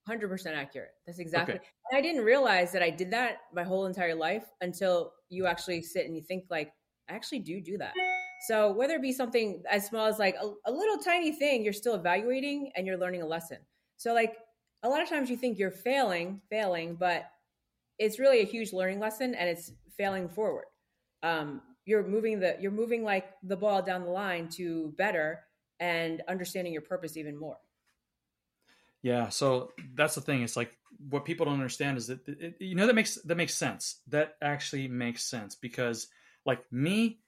[0.09, 0.91] 100% accurate.
[1.07, 1.55] That's exactly.
[1.55, 1.65] Okay.
[1.93, 6.05] I didn't realize that I did that my whole entire life until you actually sit
[6.05, 6.73] and you think like
[7.09, 7.95] I actually do do that.
[8.49, 11.73] So whether it be something as small as like a, a little tiny thing, you're
[11.73, 13.59] still evaluating and you're learning a lesson.
[13.97, 14.37] So like
[14.83, 17.25] a lot of times you think you're failing, failing, but
[17.99, 20.67] it's really a huge learning lesson and it's failing forward.
[21.23, 25.41] Um, you're moving the you're moving like the ball down the line to better
[25.81, 27.59] and understanding your purpose even more.
[29.03, 30.43] Yeah, so that's the thing.
[30.43, 30.77] It's like
[31.11, 34.01] what people don't understand is that it, you know that makes that makes sense.
[34.09, 36.09] That actually makes sense because
[36.47, 37.21] like me,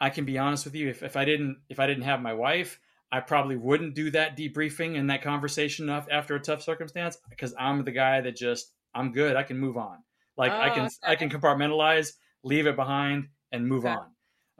[0.00, 0.88] I can be honest with you.
[0.88, 2.78] If if I didn't if I didn't have my wife,
[3.10, 7.84] I probably wouldn't do that debriefing and that conversation after a tough circumstance because I'm
[7.84, 9.34] the guy that just I'm good.
[9.34, 9.98] I can move on.
[10.36, 10.94] Like oh, I can okay.
[11.02, 12.12] I can compartmentalize,
[12.44, 13.94] leave it behind, and move okay.
[13.94, 14.06] on.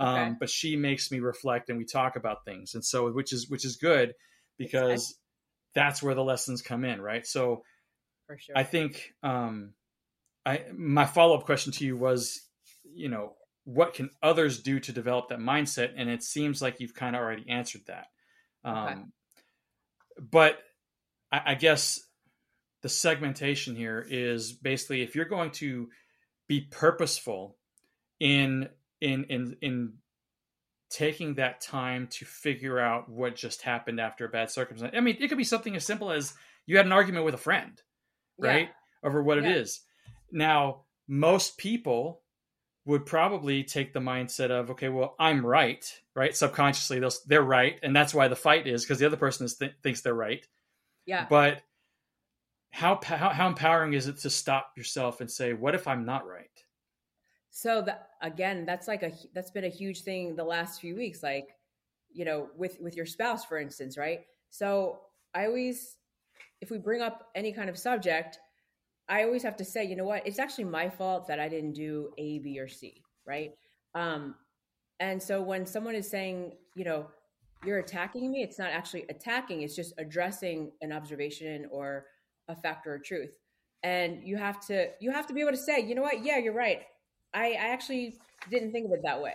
[0.00, 0.36] Um.
[0.38, 3.64] But she makes me reflect, and we talk about things, and so which is which
[3.64, 4.14] is good
[4.58, 5.18] because
[5.74, 7.26] that's where the lessons come in, right?
[7.26, 7.62] So,
[8.26, 9.74] for sure, I think um,
[10.44, 12.40] I my follow up question to you was,
[12.84, 13.34] you know,
[13.64, 15.92] what can others do to develop that mindset?
[15.96, 18.06] And it seems like you've kind of already answered that.
[18.64, 19.12] Um,
[20.18, 20.58] but
[21.30, 22.00] I, I guess
[22.82, 25.88] the segmentation here is basically if you're going to
[26.48, 27.56] be purposeful
[28.18, 28.68] in
[29.00, 29.92] in in in
[30.90, 34.92] taking that time to figure out what just happened after a bad circumstance.
[34.96, 36.34] I mean, it could be something as simple as
[36.66, 37.80] you had an argument with a friend,
[38.38, 38.68] right?
[38.68, 39.08] Yeah.
[39.08, 39.50] Over what yeah.
[39.50, 39.80] it is.
[40.32, 42.22] Now, most people
[42.86, 45.84] would probably take the mindset of, okay, well, I'm right,
[46.16, 46.34] right?
[46.34, 49.56] Subconsciously, they'll, they're right, and that's why the fight is because the other person is
[49.56, 50.46] th- thinks they're right.
[51.06, 51.26] Yeah.
[51.28, 51.62] But
[52.70, 56.26] how, how how empowering is it to stop yourself and say, what if I'm not
[56.26, 56.50] right?
[57.50, 61.22] So that again, that's like a that's been a huge thing the last few weeks.
[61.22, 61.48] Like,
[62.12, 64.20] you know, with with your spouse, for instance, right?
[64.50, 65.00] So
[65.34, 65.96] I always,
[66.60, 68.38] if we bring up any kind of subject,
[69.08, 70.26] I always have to say, you know what?
[70.26, 73.52] It's actually my fault that I didn't do A, B, or C, right?
[73.94, 74.36] Um,
[75.00, 77.08] and so when someone is saying, you know,
[77.64, 82.06] you're attacking me, it's not actually attacking; it's just addressing an observation or
[82.48, 83.32] a fact or a truth.
[83.82, 86.24] And you have to you have to be able to say, you know what?
[86.24, 86.82] Yeah, you're right.
[87.32, 88.18] I, I actually
[88.50, 89.34] didn't think of it that way,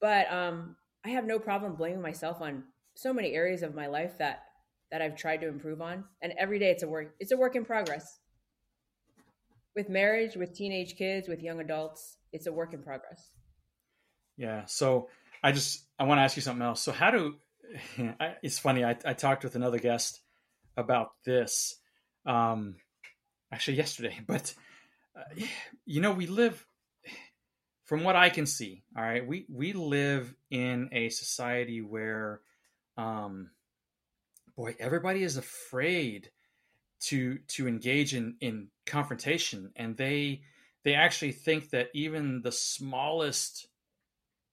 [0.00, 4.18] but um, I have no problem blaming myself on so many areas of my life
[4.18, 4.42] that
[4.92, 7.56] that I've tried to improve on, and every day it's a work it's a work
[7.56, 8.18] in progress.
[9.74, 13.30] With marriage, with teenage kids, with young adults, it's a work in progress.
[14.38, 14.64] Yeah.
[14.66, 15.08] So
[15.42, 16.82] I just I want to ask you something else.
[16.82, 17.34] So how do
[18.42, 20.20] it's funny I, I talked with another guest
[20.76, 21.76] about this
[22.26, 22.76] um
[23.52, 24.54] actually yesterday but
[25.16, 25.44] uh,
[25.84, 26.64] you know we live
[27.86, 32.40] from what I can see, all right, we we live in a society where,
[32.96, 33.50] um,
[34.56, 36.30] boy, everybody is afraid
[37.00, 40.42] to to engage in in confrontation, and they
[40.82, 43.68] they actually think that even the smallest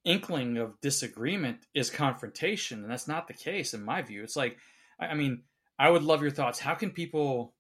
[0.04, 4.24] inkling of disagreement is confrontation, and that's not the case in my view.
[4.24, 4.58] It's like,
[5.00, 5.44] I mean,
[5.80, 6.60] I would love your thoughts.
[6.60, 7.56] How can people?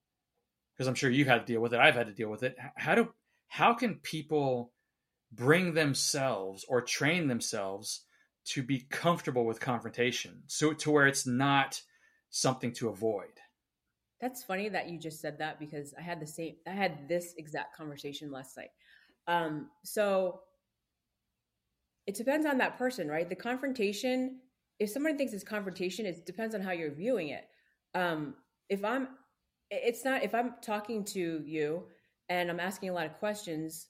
[0.73, 1.79] Because I'm sure you've had to deal with it.
[1.79, 2.57] I've had to deal with it.
[2.75, 3.09] How do
[3.47, 4.72] how can people
[5.35, 8.01] bring themselves or train themselves
[8.45, 11.81] to be comfortable with confrontation so to where it's not
[12.29, 13.39] something to avoid.
[14.19, 17.33] That's funny that you just said that because i had the same i had this
[17.37, 18.71] exact conversation last night.
[19.27, 20.41] Um, so
[22.05, 23.29] it depends on that person right?
[23.29, 24.39] The confrontation
[24.79, 27.45] if someone thinks it's confrontation it depends on how you're viewing it.
[27.95, 28.35] Um,
[28.69, 29.07] if i'm
[29.69, 31.83] it's not if i'm talking to you
[32.29, 33.87] and i'm asking a lot of questions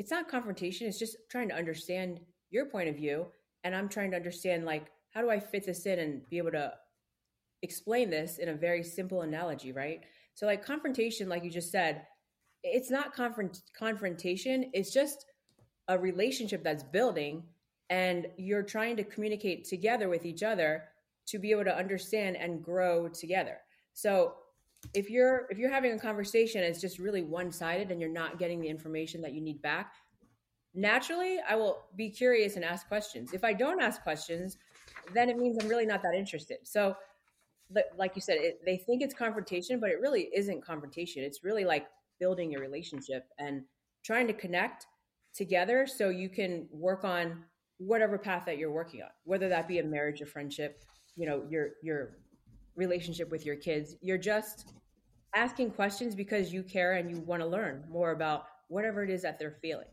[0.00, 3.26] it's not confrontation it's just trying to understand your point of view
[3.64, 6.50] and i'm trying to understand like how do i fit this in and be able
[6.50, 6.72] to
[7.62, 10.00] explain this in a very simple analogy right
[10.34, 12.06] So, like confrontation, like you just said,
[12.62, 14.70] it's not confront- confrontation.
[14.72, 15.26] It's just
[15.88, 17.42] a relationship that's building,
[17.90, 20.84] and you're trying to communicate together with each other
[21.26, 23.58] to be able to understand and grow together.
[23.92, 24.34] So,
[24.94, 28.38] if you're if you're having a conversation, it's just really one sided, and you're not
[28.38, 29.92] getting the information that you need back.
[30.74, 33.32] Naturally, I will be curious and ask questions.
[33.32, 34.56] If I don't ask questions,
[35.12, 36.58] then it means I'm really not that interested.
[36.62, 36.96] So,
[37.96, 41.24] like you said, it, they think it's confrontation, but it really isn't confrontation.
[41.24, 41.86] It's really like
[42.18, 43.62] building your relationship and
[44.04, 44.86] trying to connect
[45.34, 47.44] together so you can work on
[47.78, 50.82] whatever path that you're working on, whether that be a marriage, a friendship,
[51.16, 52.16] you know, your your
[52.76, 53.96] relationship with your kids.
[54.00, 54.72] You're just
[55.34, 59.22] asking questions because you care and you want to learn more about whatever it is
[59.22, 59.86] that they're feeling.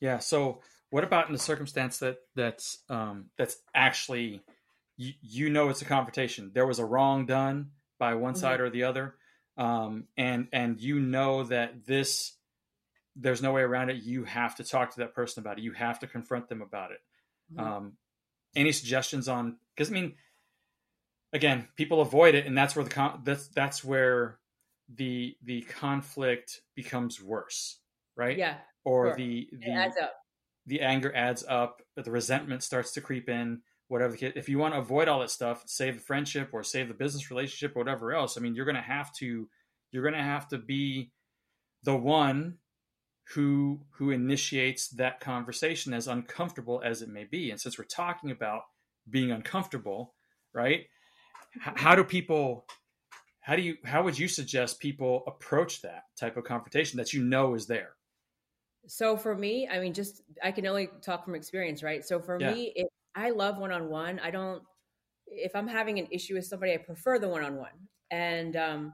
[0.00, 0.18] Yeah.
[0.18, 4.42] So, what about in the circumstance that that's um, that's actually
[4.96, 6.50] you, you know it's a confrontation.
[6.52, 8.40] There was a wrong done by one mm-hmm.
[8.40, 9.14] side or the other,
[9.56, 12.34] um, and and you know that this
[13.16, 14.02] there's no way around it.
[14.02, 15.62] You have to talk to that person about it.
[15.62, 17.00] You have to confront them about it.
[17.54, 17.72] Mm-hmm.
[17.72, 17.92] Um,
[18.54, 19.56] any suggestions on?
[19.74, 20.14] Because I mean,
[21.32, 24.38] again, people avoid it, and that's where the con- that's that's where
[24.94, 27.78] the the conflict becomes worse,
[28.16, 28.36] right?
[28.36, 28.56] Yeah.
[28.84, 29.16] Or sure.
[29.16, 29.92] the the
[30.66, 34.32] the anger adds up, the resentment starts to creep in whatever the case.
[34.36, 37.30] If you want to avoid all that stuff, save the friendship or save the business
[37.30, 39.48] relationship or whatever else, I mean, you're going to have to
[39.90, 41.12] you're going to have to be
[41.82, 42.58] the one
[43.34, 47.50] who who initiates that conversation as uncomfortable as it may be.
[47.50, 48.62] And since we're talking about
[49.08, 50.14] being uncomfortable,
[50.54, 50.86] right?
[51.60, 52.66] How do people
[53.40, 57.22] how do you how would you suggest people approach that type of confrontation that you
[57.22, 57.90] know is there?
[58.86, 62.04] So for me, I mean, just I can only talk from experience, right?
[62.04, 62.52] So for yeah.
[62.52, 64.20] me, it I love one on one.
[64.20, 64.62] I don't,
[65.26, 67.88] if I'm having an issue with somebody, I prefer the one on one.
[68.10, 68.92] And um,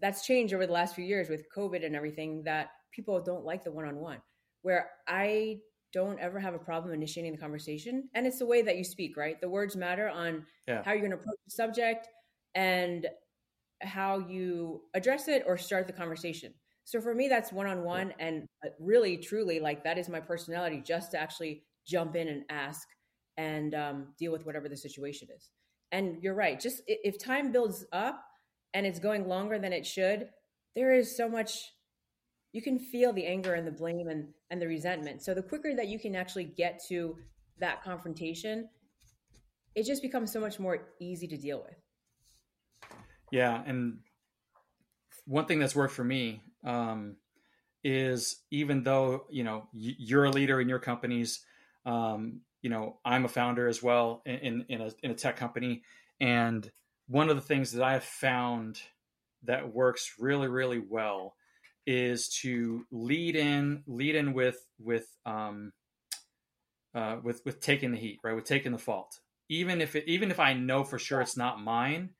[0.00, 3.64] that's changed over the last few years with COVID and everything that people don't like
[3.64, 4.18] the one on one,
[4.62, 5.58] where I
[5.92, 8.08] don't ever have a problem initiating the conversation.
[8.14, 9.40] And it's the way that you speak, right?
[9.40, 10.82] The words matter on yeah.
[10.84, 12.08] how you're going to approach the subject
[12.54, 13.06] and
[13.82, 16.52] how you address it or start the conversation.
[16.84, 18.12] So for me, that's one on one.
[18.18, 22.44] And uh, really, truly, like that is my personality just to actually jump in and
[22.50, 22.86] ask
[23.36, 25.50] and um, deal with whatever the situation is.
[25.92, 26.58] And you're right.
[26.60, 28.22] Just if time builds up
[28.74, 30.28] and it's going longer than it should,
[30.76, 31.72] there is so much
[32.52, 35.22] you can feel the anger and the blame and and the resentment.
[35.22, 37.16] So the quicker that you can actually get to
[37.58, 38.68] that confrontation,
[39.74, 41.76] it just becomes so much more easy to deal with.
[43.30, 43.98] Yeah, and
[45.26, 47.16] one thing that's worked for me um,
[47.84, 51.44] is even though you know you're a leader in your companies,
[51.86, 55.82] um, you know, I'm a founder as well in, in, a, in a tech company.
[56.20, 56.70] And
[57.08, 58.80] one of the things that I have found
[59.44, 61.34] that works really, really well
[61.86, 65.72] is to lead in, lead in with, with, um,
[66.94, 68.34] uh, with, with taking the heat, right?
[68.34, 69.18] With taking the fault.
[69.48, 72.10] Even if it, even if I know for sure it's not mine,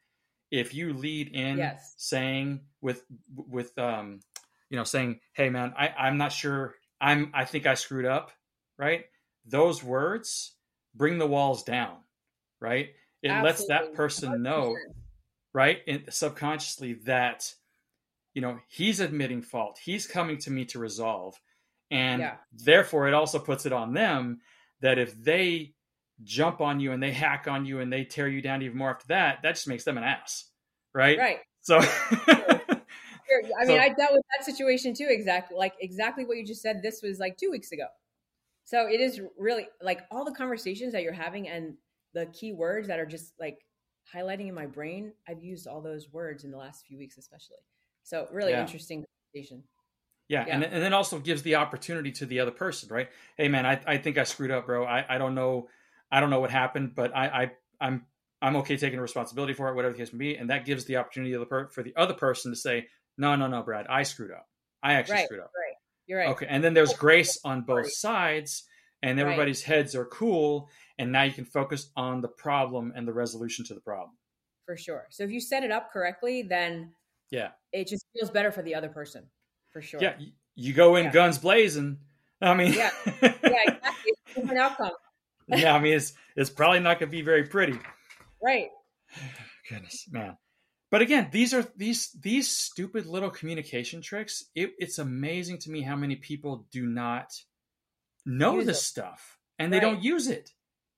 [0.51, 1.95] if you lead in yes.
[1.97, 4.21] saying with, with, um,
[4.69, 8.33] you know, saying, Hey man, I, I'm not sure I'm, I think I screwed up.
[8.79, 9.05] Right
[9.47, 10.53] those words
[10.95, 11.97] bring the walls down,
[12.61, 12.91] right?
[13.23, 13.49] It Absolutely.
[13.49, 14.77] lets that person know,
[15.53, 17.55] right, in, subconsciously that
[18.35, 19.79] you know he's admitting fault.
[19.83, 21.41] He's coming to me to resolve,
[21.91, 22.37] and yeah.
[22.53, 24.41] therefore it also puts it on them
[24.81, 25.75] that if they
[26.23, 28.91] jump on you and they hack on you and they tear you down even more
[28.91, 30.51] after that, that just makes them an ass,
[30.95, 31.19] right?
[31.19, 31.39] Right.
[31.63, 31.81] So.
[33.61, 35.07] I mean, so, I dealt with that situation too.
[35.09, 36.83] Exactly, like exactly what you just said.
[36.83, 37.87] This was like two weeks ago.
[38.65, 41.75] So it is really like all the conversations that you're having and
[42.13, 43.59] the key words that are just like
[44.15, 45.13] highlighting in my brain.
[45.29, 47.59] I've used all those words in the last few weeks, especially.
[48.05, 48.63] So really yeah.
[48.63, 49.65] interesting conversation.
[50.29, 50.55] Yeah, yeah.
[50.55, 53.09] And, and then also gives the opportunity to the other person, right?
[53.37, 54.85] Hey man, I, I think I screwed up, bro.
[54.85, 55.69] I, I don't know
[56.11, 58.07] I don't know what happened, but I, I I'm
[58.43, 60.37] I'm okay taking responsibility for it, whatever the case may be.
[60.37, 61.35] And that gives the opportunity
[61.73, 62.87] for the other person to say,
[63.19, 64.47] no, no, no, Brad, I screwed up.
[64.83, 65.53] I actually right, screwed up.
[65.55, 65.77] Right.
[66.07, 66.29] You're right.
[66.31, 68.65] Okay, and then there's grace on both sides,
[69.03, 69.77] and everybody's right.
[69.77, 73.75] heads are cool, and now you can focus on the problem and the resolution to
[73.75, 74.17] the problem.
[74.67, 75.07] For sure.
[75.11, 76.93] So if you set it up correctly, then
[77.31, 79.25] yeah, it just feels better for the other person.
[79.73, 80.01] For sure.
[80.03, 80.15] Yeah,
[80.55, 81.13] you go in yeah.
[81.13, 81.99] guns blazing.
[82.41, 82.91] I mean, yeah,
[83.23, 84.13] yeah, exactly.
[84.35, 84.93] Different outcome.
[85.49, 87.79] yeah, I mean, it's it's probably not going to be very pretty.
[88.43, 88.69] Right.
[89.69, 90.37] Goodness, man
[90.91, 95.83] but again these are these these stupid little communication tricks it, it's amazing to me
[95.83, 97.33] how many people do not
[98.27, 98.85] know use this it.
[98.85, 99.81] stuff and right.
[99.81, 100.51] they don't use it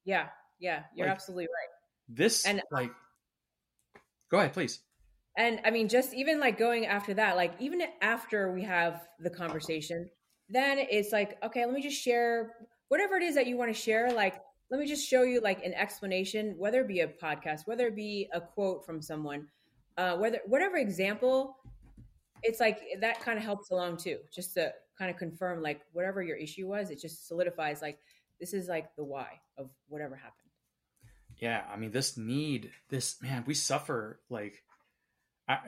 [0.04, 0.26] yeah
[0.58, 1.70] yeah you're like, absolutely right
[2.08, 2.90] this and like
[4.30, 4.80] go ahead please
[5.36, 9.30] And I mean, just even like going after that, like even after we have the
[9.30, 10.10] conversation,
[10.48, 12.54] then it's like, okay, let me just share
[12.88, 14.12] whatever it is that you want to share.
[14.12, 14.40] Like,
[14.70, 17.96] let me just show you like an explanation, whether it be a podcast, whether it
[17.96, 19.46] be a quote from someone,
[19.96, 21.56] uh, whether whatever example,
[22.42, 26.22] it's like that kind of helps along too, just to kind of confirm like whatever
[26.22, 27.98] your issue was, it just solidifies like
[28.38, 30.36] this is like the why of whatever happened.
[31.38, 34.62] Yeah, I mean, this need, this man, we suffer like
[35.52, 35.58] I,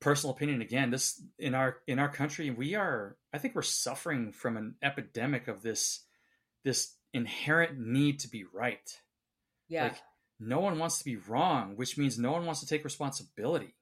[0.00, 0.90] personal opinion again.
[0.90, 3.16] This in our in our country, we are.
[3.32, 6.04] I think we're suffering from an epidemic of this
[6.64, 8.90] this inherent need to be right.
[9.68, 9.84] Yeah.
[9.84, 9.96] Like
[10.38, 13.74] no one wants to be wrong, which means no one wants to take responsibility.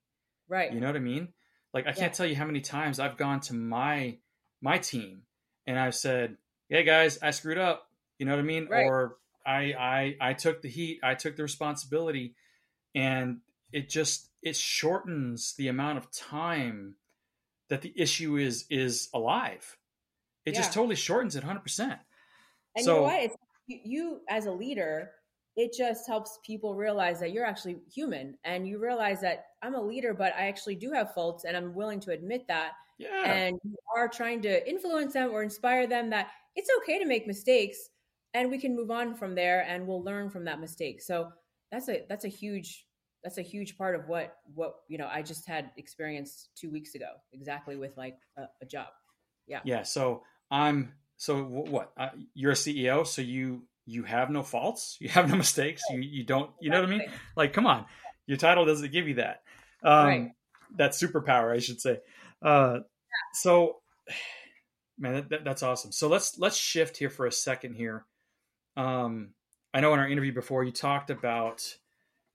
[0.48, 0.72] Right.
[0.72, 1.28] You know what I mean?
[1.72, 4.18] Like I can't tell you how many times I've gone to my
[4.60, 5.22] my team
[5.66, 6.36] and I've said,
[6.68, 7.88] "Hey guys, I screwed up."
[8.18, 8.68] You know what I mean?
[8.68, 8.86] Right.
[8.86, 12.34] Or I I I took the heat, I took the responsibility,
[12.94, 13.40] and
[13.72, 16.94] it just it shortens the amount of time
[17.70, 19.76] that the issue is is alive.
[20.44, 21.98] It just totally shortens it 100%.
[22.76, 23.22] And So- you know what?
[23.22, 25.10] It's, you, you as a leader,
[25.56, 29.80] it just helps people realize that you're actually human, and you realize that I'm a
[29.80, 32.72] leader, but I actually do have faults, and I'm willing to admit that.
[32.98, 33.24] Yeah.
[33.24, 37.26] And you are trying to influence them or inspire them that it's okay to make
[37.26, 37.78] mistakes,
[38.34, 41.00] and we can move on from there, and we'll learn from that mistake.
[41.00, 41.32] So
[41.72, 42.84] that's a that's a huge
[43.24, 46.94] that's a huge part of what what you know I just had experienced two weeks
[46.94, 48.88] ago, exactly with like a, a job.
[49.48, 49.60] Yeah.
[49.64, 49.82] Yeah.
[49.82, 50.92] So I'm.
[51.16, 51.92] So wh- what?
[51.96, 56.00] Uh, you're a CEO, so you you have no faults, you have no mistakes, you
[56.00, 56.50] you don't.
[56.60, 57.02] You know what I mean?
[57.36, 57.86] Like, come on,
[58.26, 59.42] your title doesn't give you that.
[59.82, 60.30] Um, Right.
[60.76, 62.00] That superpower, I should say.
[62.42, 62.80] Uh,
[63.32, 63.76] so,
[64.98, 65.92] man, that, that, that's awesome.
[65.92, 68.04] So let's let's shift here for a second here.
[68.76, 69.30] Um,
[69.72, 71.76] I know in our interview before you talked about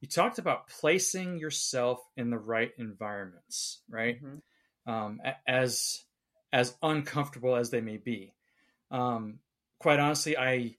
[0.02, 4.22] you talked about placing yourself in the right environments, right?
[4.24, 4.42] Mhm.
[4.86, 6.04] um, as
[6.52, 8.34] as uncomfortable as they may be.
[8.90, 9.40] Um,
[9.80, 10.78] quite honestly, I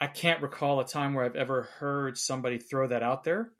[0.00, 3.52] I can't recall a time where I've ever heard somebody throw that out there.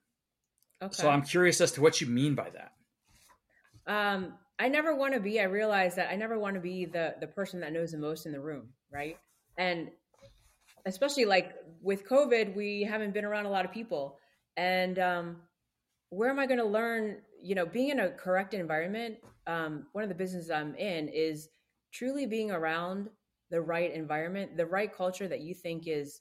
[0.83, 0.93] Okay.
[0.93, 2.73] So I'm curious as to what you mean by that.
[3.87, 5.41] Um, I never want to be.
[5.41, 8.27] I realize that I never want to be the the person that knows the most
[8.27, 9.17] in the room, right?
[9.57, 9.91] And
[10.85, 14.19] especially like with COVID, we haven't been around a lot of people,
[14.57, 15.37] and um,
[16.11, 17.19] where am I going to learn?
[17.43, 19.17] You know, being in a correct environment.
[19.47, 21.49] Um, one of the businesses I'm in is
[21.93, 23.09] truly being around
[23.51, 26.21] the right environment, the right culture that you think is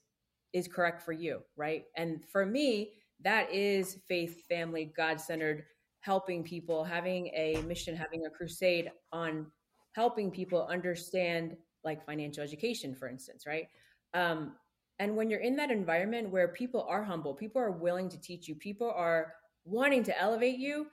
[0.54, 1.84] is correct for you, right?
[1.98, 2.94] And for me,
[3.24, 5.66] that is faith, family, God centered
[6.00, 9.48] helping people, having a mission, having a crusade on
[9.94, 13.68] helping people understand like financial education, for instance, right?
[14.14, 14.54] Um,
[15.00, 18.48] and when you're in that environment where people are humble, people are willing to teach
[18.48, 19.34] you, people are
[19.66, 20.88] wanting to elevate you,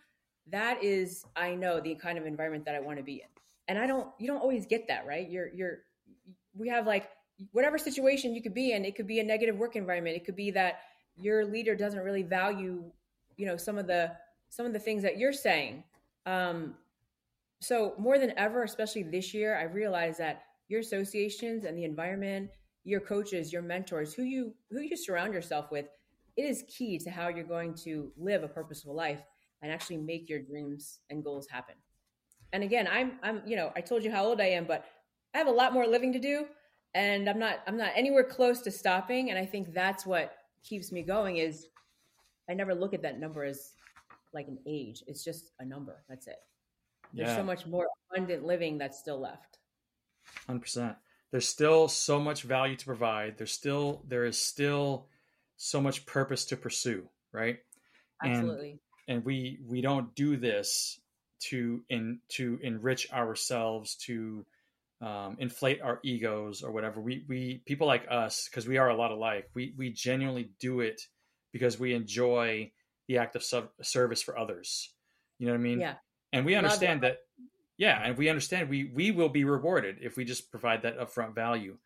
[0.51, 3.29] that is, I know, the kind of environment that I want to be in.
[3.69, 5.29] And I don't, you don't always get that, right?
[5.31, 5.79] You're, you're,
[6.55, 7.09] we have like
[7.53, 10.17] whatever situation you could be in, it could be a negative work environment.
[10.17, 10.81] It could be that
[11.17, 12.83] your leader doesn't really value,
[13.37, 14.13] you know, some of the,
[14.49, 15.85] some of the things that you're saying.
[16.27, 16.75] Um,
[17.61, 22.51] so more than ever, especially this year, I realized that your associations and the environment,
[22.85, 25.87] your coaches, your mentors, who you who you surround yourself with,
[26.37, 29.21] it is key to how you're going to live a purposeful life
[29.63, 31.77] and actually make your dreams and goals happen.
[32.53, 34.85] And again, I'm I'm you know I told you how old I am, but
[35.35, 36.47] I have a lot more living to do,
[36.95, 39.31] and I'm not I'm not anywhere close to stopping.
[39.31, 41.37] And I think that's what keeps me going.
[41.37, 41.69] Is
[42.51, 43.73] I never look at that number as
[44.35, 45.03] like an age.
[45.07, 46.03] It's just a number.
[46.09, 46.37] That's it.
[47.13, 47.37] There's Yeah.
[47.37, 49.59] so much more abundant living that's still left.
[50.47, 50.97] Hundred percent.
[51.33, 53.39] There's still so much value to provide.
[53.39, 55.09] There's still there is still
[55.57, 57.59] so much purpose to pursue, right?
[58.23, 58.79] And- Absolutely.
[59.09, 61.01] and we we don't do this
[61.49, 64.47] to in to enrich ourselves to
[65.01, 68.95] um, inflate our egos or whatever we we people like us because we are a
[68.95, 71.03] lot alike we we genuinely do it
[71.53, 72.71] because we enjoy
[73.09, 74.95] the act of sub- service for others
[75.41, 75.95] you know what i mean Yeah.
[76.33, 77.17] and we Love understand that
[77.83, 81.35] yeah and we understand we we will be rewarded if we just provide that upfront
[81.35, 81.77] value.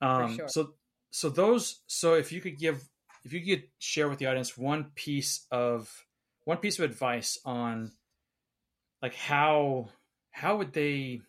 [0.00, 0.48] Um sure.
[0.48, 0.74] so
[1.12, 2.82] so those so if you could give
[3.22, 5.88] if you could share with the audience one piece of
[6.42, 7.92] one piece of advice on
[9.00, 9.90] like how
[10.32, 11.20] how would they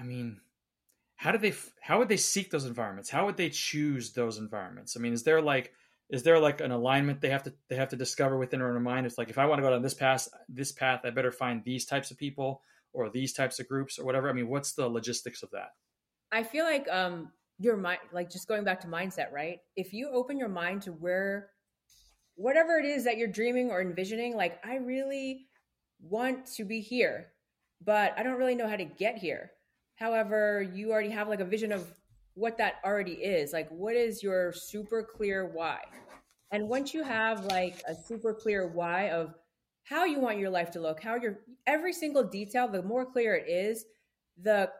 [0.00, 0.40] i mean
[1.16, 3.10] how do they how would they seek those environments?
[3.10, 4.96] How would they choose those environments?
[4.96, 5.72] I mean is there like
[6.10, 9.06] is there like an alignment they have to they have to discover within their mind
[9.06, 11.62] it's like if i want to go down this path this path i better find
[11.64, 14.88] these types of people or these types of groups or whatever i mean what's the
[14.88, 15.70] logistics of that
[16.32, 19.58] I feel like um your mind like just going back to mindset, right?
[19.76, 21.50] If you open your mind to where
[22.34, 25.46] whatever it is that you're dreaming or envisioning, like I really
[26.00, 27.28] want to be here,
[27.82, 29.52] but I don't really know how to get here.
[29.94, 31.90] However, you already have like a vision of
[32.36, 33.52] what that already is.
[33.52, 35.80] Like, what is your super clear why?
[36.52, 39.34] And once you have like a super clear why of
[39.84, 43.34] how you want your life to look, how your every single detail, the more clear
[43.34, 43.84] it is,
[44.40, 44.70] the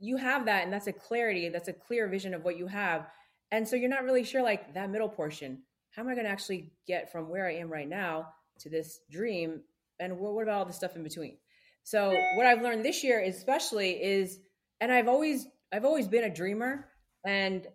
[0.00, 3.06] you have that and that's a clarity, that's a clear vision of what you have.
[3.52, 6.32] And so you're not really sure like that middle portion, how am I going to
[6.32, 8.26] actually get from where I am right now
[8.58, 9.62] to this dream
[10.00, 11.36] and what about all the stuff in between?
[11.84, 14.40] So what I've learned this year especially is
[14.80, 16.88] and I've always I've always been a dreamer
[17.24, 17.66] and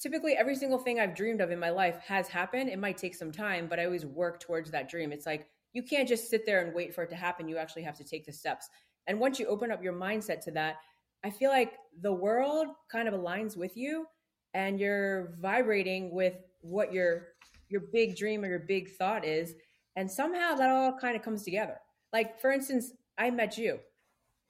[0.00, 2.68] typically every single thing I've dreamed of in my life has happened.
[2.68, 5.12] It might take some time, but I always work towards that dream.
[5.12, 7.48] It's like you can't just sit there and wait for it to happen.
[7.48, 8.68] You actually have to take the steps.
[9.06, 10.76] And once you open up your mindset to that,
[11.24, 14.06] I feel like the world kind of aligns with you
[14.52, 17.28] and you're vibrating with what your
[17.68, 19.54] your big dream or your big thought is
[19.96, 21.76] and somehow that all kind of comes together.
[22.12, 23.78] Like for instance, I met you.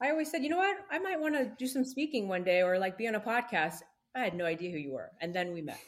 [0.04, 0.76] I always said, you know what?
[0.90, 3.76] I might want to do some speaking one day or like be on a podcast.
[4.14, 5.10] I had no idea who you were.
[5.22, 5.80] And then we met.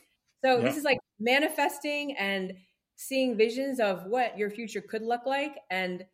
[0.43, 0.62] So yeah.
[0.64, 2.55] this is like manifesting and
[2.97, 5.57] seeing visions of what your future could look like.
[5.71, 6.07] And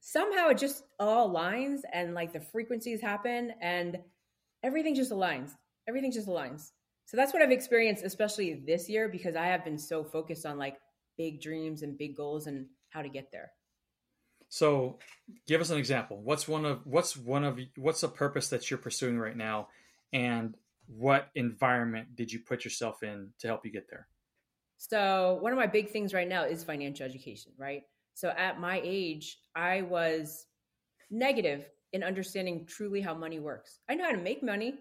[0.00, 4.00] somehow it just all aligns and like the frequencies happen and
[4.62, 5.52] everything just aligns.
[5.88, 6.72] Everything just aligns.
[7.06, 10.58] So that's what I've experienced, especially this year, because I have been so focused on
[10.58, 10.76] like
[11.16, 13.50] big dreams and big goals and how to get there.
[14.48, 14.98] So,
[15.46, 16.20] give us an example.
[16.22, 19.68] What's one of what's one of what's a purpose that you're pursuing right now,
[20.12, 24.06] and what environment did you put yourself in to help you get there?
[24.78, 27.82] So, one of my big things right now is financial education, right?
[28.14, 30.46] So, at my age, I was
[31.10, 33.80] negative in understanding truly how money works.
[33.88, 34.74] I know how to make money,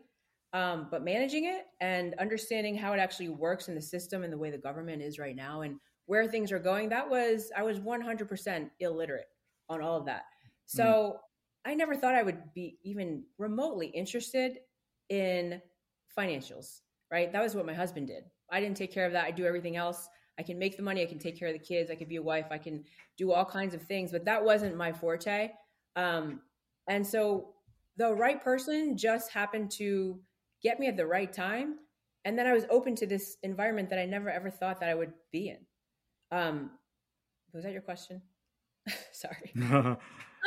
[0.53, 4.37] um, but managing it and understanding how it actually works in the system and the
[4.37, 7.79] way the government is right now and where things are going, that was, I was
[7.79, 9.27] 100% illiterate
[9.69, 10.23] on all of that.
[10.65, 10.83] So
[11.65, 11.71] mm.
[11.71, 14.57] I never thought I would be even remotely interested
[15.09, 15.61] in
[16.17, 17.31] financials, right?
[17.31, 18.23] That was what my husband did.
[18.51, 19.25] I didn't take care of that.
[19.25, 20.07] I do everything else.
[20.37, 21.01] I can make the money.
[21.01, 21.89] I can take care of the kids.
[21.89, 22.47] I can be a wife.
[22.51, 22.83] I can
[23.17, 25.49] do all kinds of things, but that wasn't my forte.
[25.95, 26.41] Um,
[26.89, 27.53] and so
[27.97, 30.19] the right person just happened to
[30.61, 31.75] get me at the right time.
[32.25, 34.95] And then I was open to this environment that I never ever thought that I
[34.95, 35.57] would be in.
[36.37, 36.71] Um,
[37.53, 38.21] was that your question?
[39.11, 39.51] Sorry.
[39.55, 39.97] no,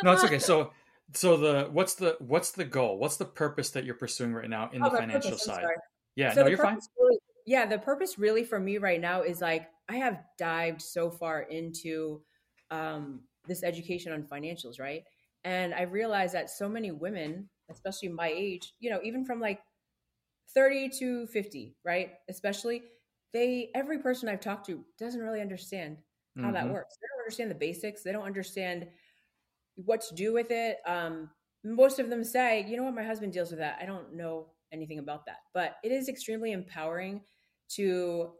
[0.05, 0.39] it's okay.
[0.39, 0.73] So,
[1.15, 2.99] so the what's the what's the goal?
[2.99, 5.65] What's the purpose that you're pursuing right now in oh, the financial purpose, side?
[6.17, 6.79] Yeah, so no, you're fine.
[6.99, 11.11] Really, yeah, the purpose really for me right now is like I have dived so
[11.11, 12.23] far into
[12.71, 15.03] um, this education on financials, right?
[15.45, 19.61] And I realized that so many women, especially my age, you know, even from like
[20.55, 22.11] 30 to 50, right?
[22.29, 22.83] Especially,
[23.33, 25.99] they every person I've talked to doesn't really understand
[26.39, 26.55] how mm-hmm.
[26.55, 26.97] that works.
[26.97, 28.03] They don't understand the basics.
[28.03, 28.87] They don't understand
[29.75, 30.79] what to do with it.
[30.87, 31.31] Um,
[31.65, 33.79] most of them say, you know what, my husband deals with that.
[33.81, 35.39] I don't know anything about that.
[35.55, 37.23] But it is extremely empowering
[37.71, 38.33] to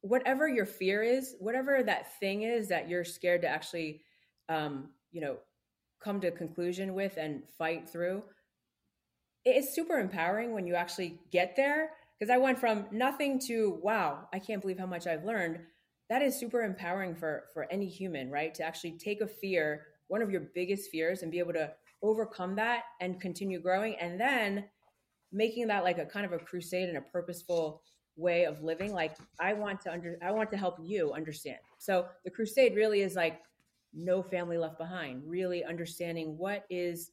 [0.00, 4.02] whatever your fear is, whatever that thing is that you're scared to actually,
[4.48, 5.36] um, you know,
[6.00, 8.22] come to a conclusion with and fight through.
[9.44, 11.90] It's super empowering when you actually get there.
[12.18, 15.58] Because I went from nothing to wow, I can't believe how much I've learned
[16.12, 18.54] that is super empowering for for any human right?
[18.56, 22.54] To actually take a fear one of your biggest fears and be able to overcome
[22.56, 24.66] that and continue growing and then
[25.32, 27.80] making that like a kind of a crusade and a purposeful
[28.16, 31.56] way of living like i want to under i want to help you understand.
[31.78, 33.40] So the crusade really is like
[33.94, 37.12] no family left behind really understanding what is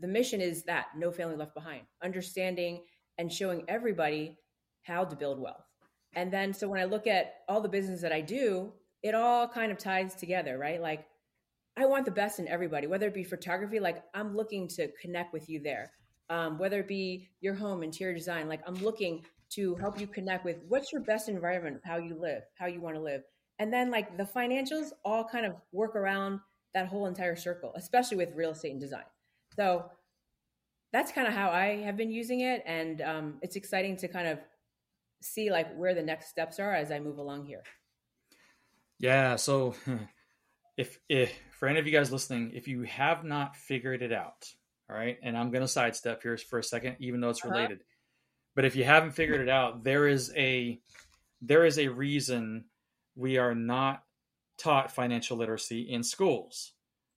[0.00, 2.84] the mission is that no family left behind understanding
[3.18, 4.38] and showing everybody
[4.82, 5.73] how to build wealth
[6.16, 9.48] and then so when I look at all the business that I do, it all
[9.48, 10.80] kind of ties together, right?
[10.80, 11.06] Like
[11.76, 15.32] I want the best in everybody, whether it be photography, like I'm looking to connect
[15.32, 15.92] with you there.
[16.30, 20.44] Um, whether it be your home, interior design, like I'm looking to help you connect
[20.44, 23.22] with what's your best environment, how you live, how you want to live.
[23.58, 26.40] And then like the financials all kind of work around
[26.72, 29.04] that whole entire circle, especially with real estate and design.
[29.54, 29.84] So
[30.92, 32.62] that's kind of how I have been using it.
[32.66, 34.38] And um, it's exciting to kind of
[35.24, 37.62] see like where the next steps are as I move along here.
[38.98, 39.36] Yeah.
[39.36, 39.74] So
[40.76, 44.48] if, if for any of you guys listening, if you have not figured it out,
[44.88, 47.54] all right, and I'm going to sidestep here for a second, even though it's uh-huh.
[47.54, 48.52] related, uh-huh.
[48.54, 50.78] but if you haven't figured it out, there is a,
[51.40, 52.66] there is a reason
[53.16, 54.02] we are not
[54.58, 56.72] taught financial literacy in schools,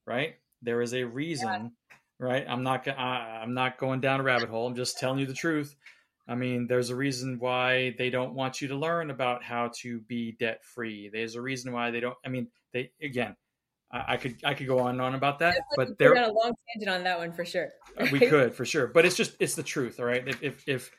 [0.06, 0.36] right?
[0.62, 1.48] There is a reason,
[1.92, 2.26] yeah.
[2.26, 2.46] right?
[2.48, 4.66] I'm not, I'm not going down a rabbit hole.
[4.66, 5.76] I'm just telling you the truth
[6.28, 10.00] I mean, there's a reason why they don't want you to learn about how to
[10.02, 11.10] be debt free.
[11.12, 12.18] There's a reason why they don't.
[12.26, 13.36] I mean, they again,
[13.92, 16.34] I, I could I could go on and on about that, but there got a
[16.34, 17.70] long tangent on that one for sure.
[18.12, 20.28] we could for sure, but it's just it's the truth, all right.
[20.28, 20.92] If if if,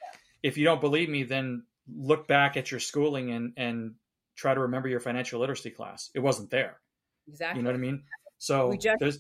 [0.43, 1.65] if you don't believe me, then
[1.95, 3.95] look back at your schooling and and
[4.35, 6.11] try to remember your financial literacy class.
[6.15, 6.81] It wasn't there.
[7.29, 7.59] Exactly.
[7.59, 8.03] You know what I mean?
[8.39, 9.19] So we just this,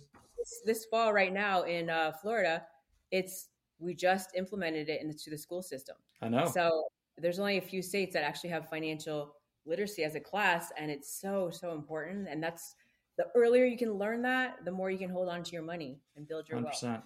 [0.64, 2.62] this fall right now in uh, Florida,
[3.10, 3.48] it's
[3.78, 5.96] we just implemented it into the school system.
[6.20, 6.46] I know.
[6.46, 6.84] So
[7.16, 9.34] there's only a few states that actually have financial
[9.66, 12.28] literacy as a class, and it's so so important.
[12.28, 12.74] And that's
[13.16, 15.98] the earlier you can learn that, the more you can hold on to your money
[16.16, 17.02] and build your 100%, wealth.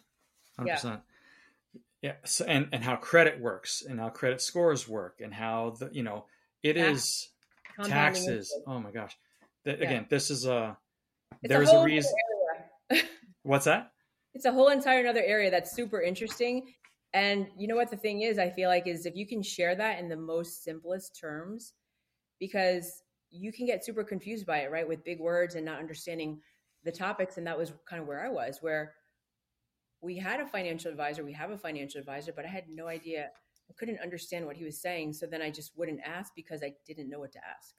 [0.57, 1.01] Hundred percent.
[2.03, 2.15] Yeah.
[2.25, 6.03] So, and and how credit works, and how credit scores work, and how the you
[6.03, 6.27] know
[6.63, 6.99] it Tax.
[6.99, 7.29] is
[7.89, 8.55] taxes.
[8.67, 9.17] Oh my gosh.
[9.65, 9.77] The, yeah.
[9.77, 10.77] Again, this is a
[11.43, 12.13] it's there's a, a reason.
[13.43, 13.93] What's that?
[14.35, 16.73] It's a whole entire another area that's super interesting.
[17.15, 19.75] And you know what the thing is, I feel like is if you can share
[19.75, 21.75] that in the most simplest terms,
[22.41, 24.89] because you can get super confused by it, right?
[24.89, 26.41] With big words and not understanding
[26.85, 27.37] the topics.
[27.37, 28.95] And that was kind of where I was, where
[30.01, 33.29] we had a financial advisor, we have a financial advisor, but I had no idea.
[33.71, 35.13] I couldn't understand what he was saying.
[35.13, 37.75] So then I just wouldn't ask because I didn't know what to ask.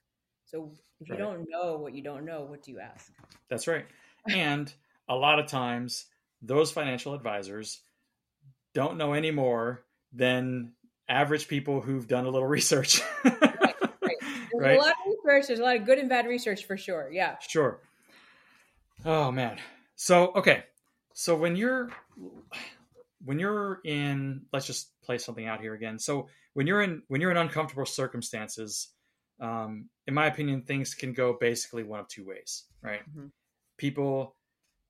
[0.45, 1.19] So if you right.
[1.19, 3.11] don't know what you don't know, what do you ask?
[3.49, 3.85] That's right.
[4.29, 4.73] And
[5.09, 6.05] a lot of times
[6.43, 7.79] those financial advisors
[8.73, 10.73] don't know any more than
[11.07, 13.01] average people who've done a little research.
[13.23, 14.15] right, right.
[14.21, 14.77] There's right?
[14.77, 15.47] a lot of research.
[15.47, 17.09] There's a lot of good and bad research for sure.
[17.11, 17.37] Yeah.
[17.39, 17.79] Sure.
[19.05, 19.57] Oh man.
[19.95, 20.63] So okay.
[21.13, 21.89] So when you're
[23.23, 25.99] when you're in let's just play something out here again.
[25.99, 28.89] So when you're in when you're in uncomfortable circumstances,
[29.39, 33.01] um, in my opinion, things can go basically one of two ways, right?
[33.09, 33.27] Mm-hmm.
[33.77, 34.35] People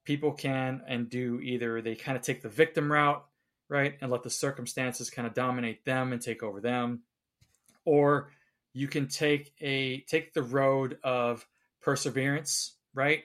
[0.04, 3.24] people can and do either they kind of take the victim route,
[3.68, 7.02] right, and let the circumstances kind of dominate them and take over them,
[7.84, 8.30] or
[8.72, 11.46] you can take a take the road of
[11.80, 13.24] perseverance, right?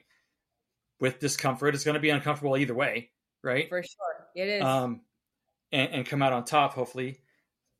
[1.00, 3.10] With discomfort, it's going to be uncomfortable either way,
[3.42, 3.68] right?
[3.68, 4.62] For sure, it is.
[4.62, 5.02] Um,
[5.72, 7.18] and, and come out on top, hopefully,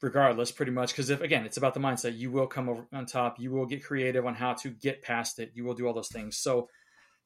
[0.00, 0.92] regardless, pretty much.
[0.92, 3.38] Because if again, it's about the mindset, you will come over on top.
[3.38, 5.52] You will get creative on how to get past it.
[5.54, 6.36] You will do all those things.
[6.38, 6.68] So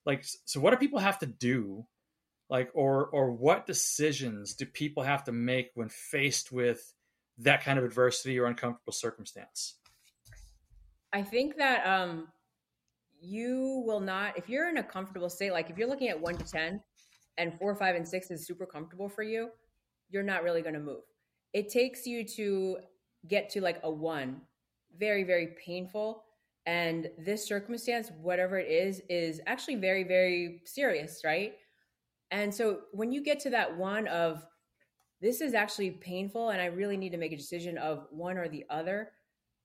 [0.06, 1.86] like so what do people have to do?
[2.50, 6.92] Like or or what decisions do people have to make when faced with
[7.38, 9.74] that kind of adversity or uncomfortable circumstance?
[11.12, 12.28] I think that um
[13.20, 16.36] you will not if you're in a comfortable state like if you're looking at 1
[16.36, 16.80] to 10
[17.38, 19.48] and 4 5 and 6 is super comfortable for you
[20.10, 21.02] you're not really going to move.
[21.52, 22.78] It takes you to
[23.26, 24.40] get to like a 1
[24.98, 26.23] very very painful
[26.66, 31.54] and this circumstance, whatever it is, is actually very, very serious, right?
[32.30, 34.44] And so when you get to that one of
[35.20, 38.48] this is actually painful and I really need to make a decision of one or
[38.48, 39.10] the other,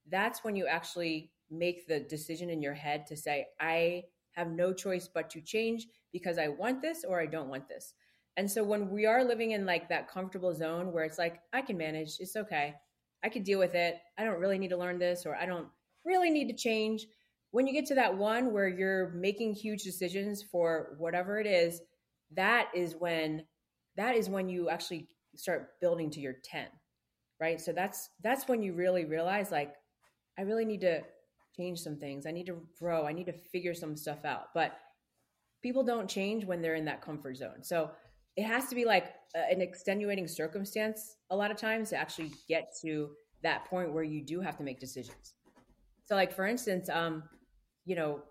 [0.10, 4.74] that's when you actually make the decision in your head to say, I have no
[4.74, 7.93] choice but to change because I want this or I don't want this.
[8.38, 11.62] And so when we are living in like that comfortable zone where it's like, I
[11.62, 12.76] can manage, it's okay,
[13.24, 15.68] I can deal with it, I don't really need to learn this or I don't
[16.10, 17.07] really need to change.
[17.51, 21.82] When you get to that one where you're making huge decisions for whatever it is,
[22.36, 23.45] that is when
[23.95, 26.66] that is when you actually start building to your 10.
[27.39, 27.62] Right?
[27.62, 29.74] So that's that's when you really realize like
[30.38, 31.01] I really need to
[31.55, 32.26] change some things.
[32.26, 33.05] I need to grow.
[33.05, 34.47] I need to figure some stuff out.
[34.53, 34.74] But
[35.62, 37.64] people don't change when they're in that comfort zone.
[37.64, 37.91] So
[38.36, 42.74] it has to be like an extenuating circumstance a lot of times to actually get
[42.82, 43.10] to
[43.43, 45.34] that point where you do have to make decisions.
[46.10, 47.22] So, like for instance, um,
[47.86, 48.24] you know,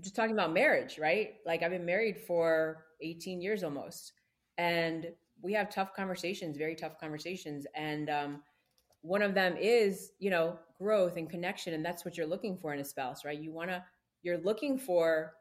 [0.00, 1.34] just talking about marriage, right?
[1.44, 4.14] Like I've been married for 18 years almost,
[4.56, 5.08] and
[5.42, 8.42] we have tough conversations, very tough conversations, and um,
[9.02, 12.72] one of them is, you know, growth and connection, and that's what you're looking for
[12.72, 13.38] in a spouse, right?
[13.38, 13.84] You want to,
[14.22, 15.34] you're looking for,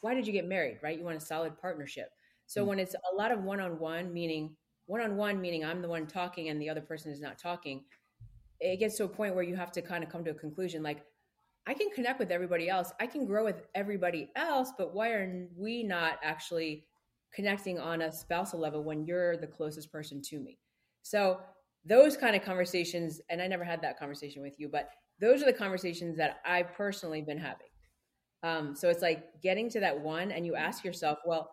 [0.00, 0.96] why did you get married, right?
[0.96, 2.08] You want a solid partnership.
[2.46, 2.70] So mm-hmm.
[2.70, 6.70] when it's a lot of one-on-one, meaning one-on-one, meaning I'm the one talking and the
[6.70, 7.84] other person is not talking
[8.64, 10.82] it gets to a point where you have to kind of come to a conclusion
[10.82, 11.04] like
[11.66, 12.92] I can connect with everybody else.
[13.00, 16.84] I can grow with everybody else, but why are we not actually
[17.34, 20.58] connecting on a spousal level when you're the closest person to me?
[21.02, 21.40] So,
[21.86, 24.88] those kind of conversations, and I never had that conversation with you, but
[25.20, 27.66] those are the conversations that I personally been having.
[28.42, 31.50] Um, so it's like getting to that one, and you ask yourself, well,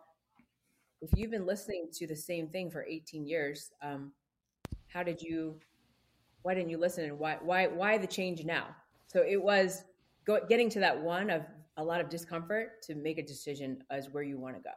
[1.02, 4.12] if you've been listening to the same thing for 18 years, um,
[4.88, 5.58] how did you
[6.42, 8.66] why didn't you listen and why why why the change now
[9.06, 9.84] so it was
[10.26, 11.42] go, getting to that one of
[11.76, 14.70] a lot of discomfort to make a decision as where you want to go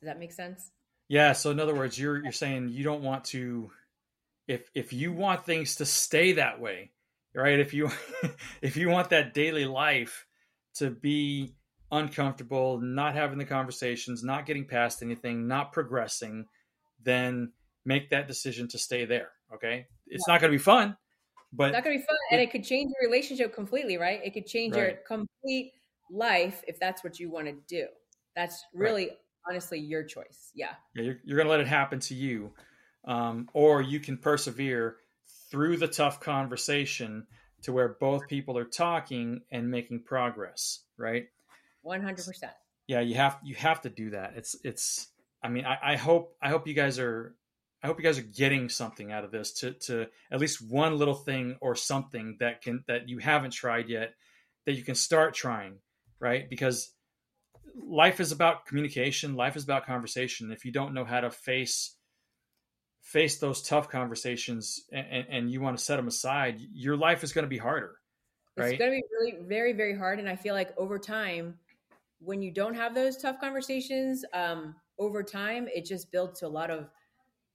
[0.00, 0.70] does that make sense
[1.08, 3.70] yeah so in other words you're you're saying you don't want to
[4.48, 6.92] if if you want things to stay that way,
[7.34, 7.58] right?
[7.58, 7.90] If you
[8.62, 10.26] if you want that daily life
[10.74, 11.54] to be
[11.90, 16.46] uncomfortable, not having the conversations, not getting past anything, not progressing,
[17.02, 17.52] then
[17.84, 19.30] make that decision to stay there.
[19.54, 19.86] Okay.
[20.06, 20.34] It's yeah.
[20.34, 20.96] not going to be fun,
[21.52, 22.16] but it's not going to be fun.
[22.30, 24.20] It, and it could change your relationship completely, right?
[24.24, 24.82] It could change right.
[24.82, 25.72] your complete
[26.10, 27.86] life if that's what you want to do.
[28.34, 29.18] That's really, right.
[29.50, 30.50] honestly, your choice.
[30.54, 30.70] Yeah.
[30.94, 31.02] Yeah.
[31.02, 32.52] You're, you're going to let it happen to you.
[33.04, 34.96] Um, or you can persevere
[35.50, 37.26] through the tough conversation
[37.62, 41.28] to where both people are talking and making progress, right?
[41.84, 42.50] 100%.
[42.88, 44.34] Yeah, you have you have to do that.
[44.36, 45.08] It's it's
[45.42, 47.34] I mean, I, I hope I hope you guys are
[47.86, 50.98] I hope you guys are getting something out of this to to at least one
[50.98, 54.12] little thing or something that can that you haven't tried yet
[54.64, 55.76] that you can start trying,
[56.18, 56.50] right?
[56.50, 56.90] Because
[57.80, 60.50] life is about communication, life is about conversation.
[60.50, 61.94] If you don't know how to face
[63.02, 67.32] face those tough conversations and, and you want to set them aside, your life is
[67.32, 67.98] going to be harder.
[68.56, 68.70] Right?
[68.70, 71.54] It's going to be really very very hard, and I feel like over time,
[72.18, 76.48] when you don't have those tough conversations, um, over time it just builds to a
[76.48, 76.88] lot of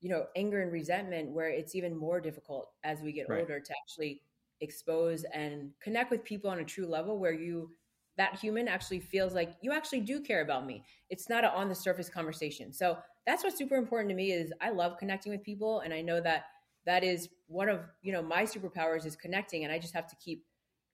[0.01, 3.39] you know anger and resentment, where it's even more difficult as we get right.
[3.39, 4.21] older to actually
[4.59, 7.71] expose and connect with people on a true level where you
[8.17, 10.83] that human actually feels like you actually do care about me.
[11.09, 12.73] It's not an on the surface conversation.
[12.73, 16.01] So that's what's super important to me is I love connecting with people and I
[16.01, 16.45] know that
[16.85, 20.15] that is one of, you know, my superpowers is connecting and I just have to
[20.17, 20.45] keep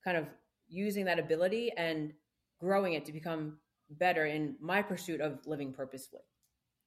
[0.04, 0.28] kind of
[0.68, 2.14] using that ability and
[2.60, 3.58] growing it to become
[3.90, 6.24] better in my pursuit of living purposefully.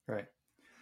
[0.07, 0.27] Right.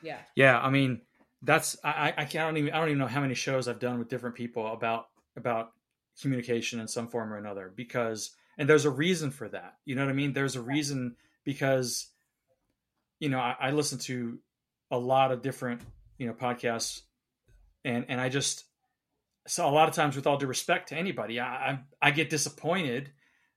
[0.02, 0.18] Yeah.
[0.36, 1.00] Yeah, I mean,
[1.42, 4.08] that's I I can't even I don't even know how many shows I've done with
[4.08, 5.72] different people about about
[6.20, 9.76] communication in some form or another because and there's a reason for that.
[9.84, 10.32] You know what i mean?
[10.32, 11.14] There's a reason
[11.44, 12.08] because
[13.20, 14.38] you know I, I listen to
[14.90, 15.82] a lot of different
[16.18, 17.02] you know podcasts
[17.84, 18.64] and and i just
[19.46, 22.30] so a lot of times with all due respect to anybody i i, I get
[22.30, 23.10] disappointed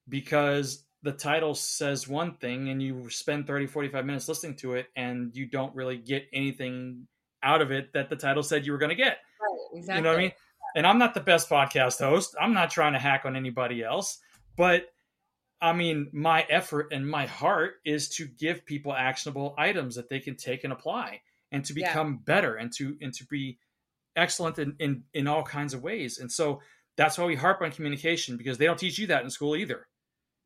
[0.08, 4.88] because the title says one thing and you spend 30 45 minutes listening to it
[4.96, 7.08] and you don't really get anything
[7.44, 9.98] out of it that the title said you were going to get right, exactly.
[9.98, 10.32] you know what i mean
[10.76, 14.20] and i'm not the best podcast host i'm not trying to hack on anybody else
[14.58, 14.86] but
[15.62, 20.20] I mean, my effort and my heart is to give people actionable items that they
[20.20, 21.22] can take and apply
[21.52, 22.36] and to become yeah.
[22.36, 23.60] better and to and to be
[24.16, 26.18] excellent in, in in all kinds of ways.
[26.18, 26.62] And so
[26.98, 29.88] that's why we harp on communication because they don't teach you that in school either.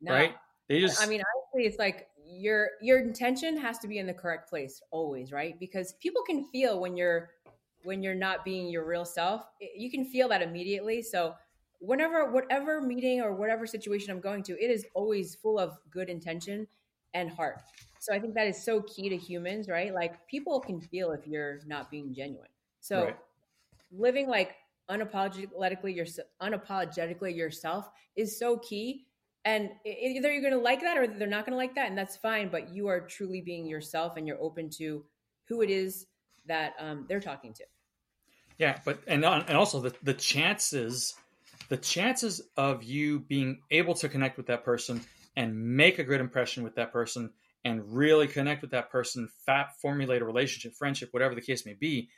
[0.02, 0.12] No.
[0.12, 0.34] Right?
[0.68, 4.14] They just I mean, honestly, it's like your your intention has to be in the
[4.14, 5.58] correct place always, right?
[5.58, 7.30] Because people can feel when you're
[7.82, 9.42] when you're not being your real self.
[9.74, 11.02] You can feel that immediately.
[11.02, 11.34] So
[11.80, 16.08] whenever whatever meeting or whatever situation I'm going to, it is always full of good
[16.08, 16.66] intention
[17.14, 17.62] and heart.
[17.98, 19.94] So I think that is so key to humans, right?
[19.94, 22.48] Like people can feel if you're not being genuine.
[22.80, 23.16] So right.
[23.90, 24.54] living like
[24.90, 26.06] unapologetically your
[26.40, 29.06] unapologetically yourself is so key.
[29.46, 31.96] And either you're going to like that or they're not going to like that, and
[31.96, 32.48] that's fine.
[32.50, 35.04] But you are truly being yourself, and you're open to
[35.48, 36.06] who it is
[36.46, 37.64] that um, they're talking to.
[38.58, 41.14] Yeah, but and and also the the chances
[41.68, 45.00] the chances of you being able to connect with that person
[45.36, 47.30] and make a good impression with that person
[47.64, 51.74] and really connect with that person, fat, formulate a relationship, friendship, whatever the case may
[51.74, 52.08] be,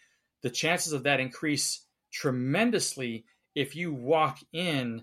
[0.42, 3.24] the chances of that increase tremendously
[3.54, 5.02] if you walk in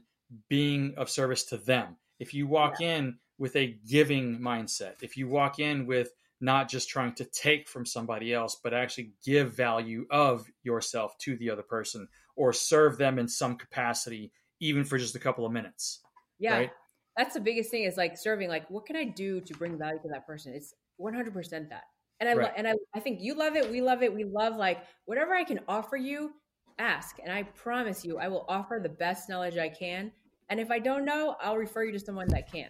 [0.49, 1.97] being of service to them.
[2.19, 2.97] If you walk yeah.
[2.97, 6.09] in with a giving mindset, if you walk in with
[6.41, 11.35] not just trying to take from somebody else, but actually give value of yourself to
[11.37, 15.51] the other person or serve them in some capacity, even for just a couple of
[15.51, 16.01] minutes.
[16.39, 16.57] Yeah.
[16.57, 16.71] Right?
[17.17, 19.99] That's the biggest thing is like serving, like, what can I do to bring value
[20.01, 20.53] to that person?
[20.53, 21.83] It's 100% that.
[22.19, 22.51] And I, right.
[22.55, 23.69] and I, I think you love it.
[23.69, 24.13] We love it.
[24.13, 26.31] We love like whatever I can offer you,
[26.79, 27.17] ask.
[27.23, 30.11] And I promise you, I will offer the best knowledge I can.
[30.49, 32.69] And if I don't know, I'll refer you to someone that can.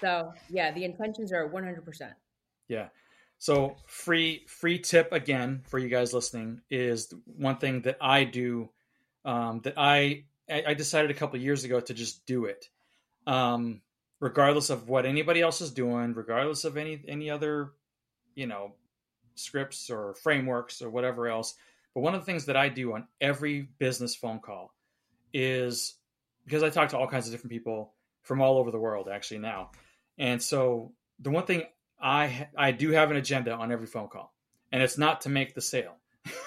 [0.00, 2.12] So yeah, the intentions are 100%.
[2.68, 2.88] Yeah.
[3.38, 8.70] So free free tip again for you guys listening is one thing that I do
[9.24, 12.68] um, that I I decided a couple years ago to just do it,
[13.26, 13.82] um,
[14.18, 17.72] regardless of what anybody else is doing, regardless of any any other
[18.34, 18.72] you know
[19.36, 21.54] scripts or frameworks or whatever else.
[21.94, 24.74] But one of the things that I do on every business phone call
[25.32, 25.94] is
[26.48, 27.92] because I talk to all kinds of different people
[28.22, 29.70] from all over the world actually now,
[30.16, 31.64] and so the one thing
[32.00, 34.32] I I do have an agenda on every phone call,
[34.72, 35.96] and it's not to make the sale,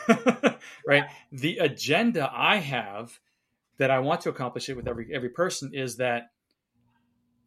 [0.87, 1.05] right?
[1.31, 3.19] The agenda I have
[3.77, 6.31] that I want to accomplish it with every every person is that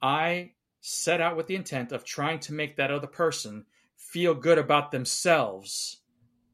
[0.01, 3.65] I set out with the intent of trying to make that other person
[3.97, 6.01] feel good about themselves,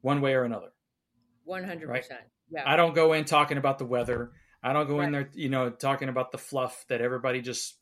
[0.01, 0.71] one way or another.
[1.43, 2.21] One hundred percent.
[2.49, 2.63] Yeah.
[2.65, 4.31] I don't go in talking about the weather.
[4.63, 7.77] I don't go in there, you know, talking about the fluff that everybody just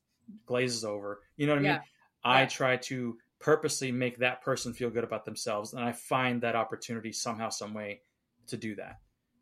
[0.46, 1.22] glazes over.
[1.36, 1.72] You know what I mean?
[1.72, 1.82] Yeah.
[2.24, 2.48] I Yeah.
[2.48, 7.12] try to purposely make that person feel good about themselves, and I find that opportunity
[7.12, 8.02] somehow, some way
[8.48, 9.00] to do that.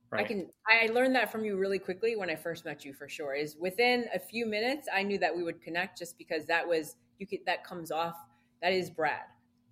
[0.10, 0.24] Right?
[0.24, 3.10] I can I learned that from you really quickly when I first met you for
[3.10, 3.34] sure.
[3.34, 6.96] Is within a few minutes I knew that we would connect just because that was
[7.20, 8.16] you could that comes off
[8.62, 9.26] that is Brad.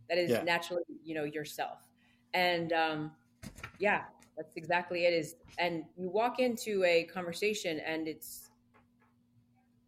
[0.10, 0.44] That is Yeah.
[0.44, 1.88] naturally, you know, yourself.
[2.34, 3.12] And um
[3.80, 4.06] yeah,
[4.38, 8.50] that's exactly it is and you walk into a conversation and it's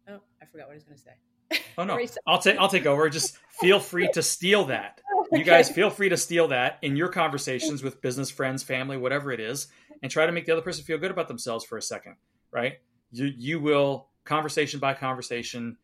[0.08, 1.60] oh, I forgot what I was gonna say.
[1.78, 3.08] oh no, I'll take I'll take over.
[3.08, 5.00] Just feel free to steal that.
[5.10, 8.96] Oh, you guys feel free to steal that in your conversations with business friends, family,
[8.96, 9.66] whatever it is,
[10.02, 12.14] and try to make the other person feel good about themselves for a second.
[12.50, 12.78] Right?
[13.10, 15.76] You you will conversation by conversation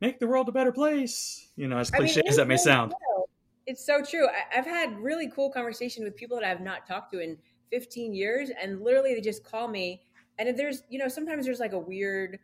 [0.00, 1.48] make the world a better place.
[1.56, 2.90] You know, as I mean, cliche as that may sound.
[2.92, 3.24] true.
[3.66, 4.26] It's so true.
[4.28, 7.38] I, I've had really cool conversation with people that I've not talked to in
[7.72, 10.02] 15 years, and literally they just call me.
[10.38, 12.38] And if there's, you know, sometimes there's like a weird.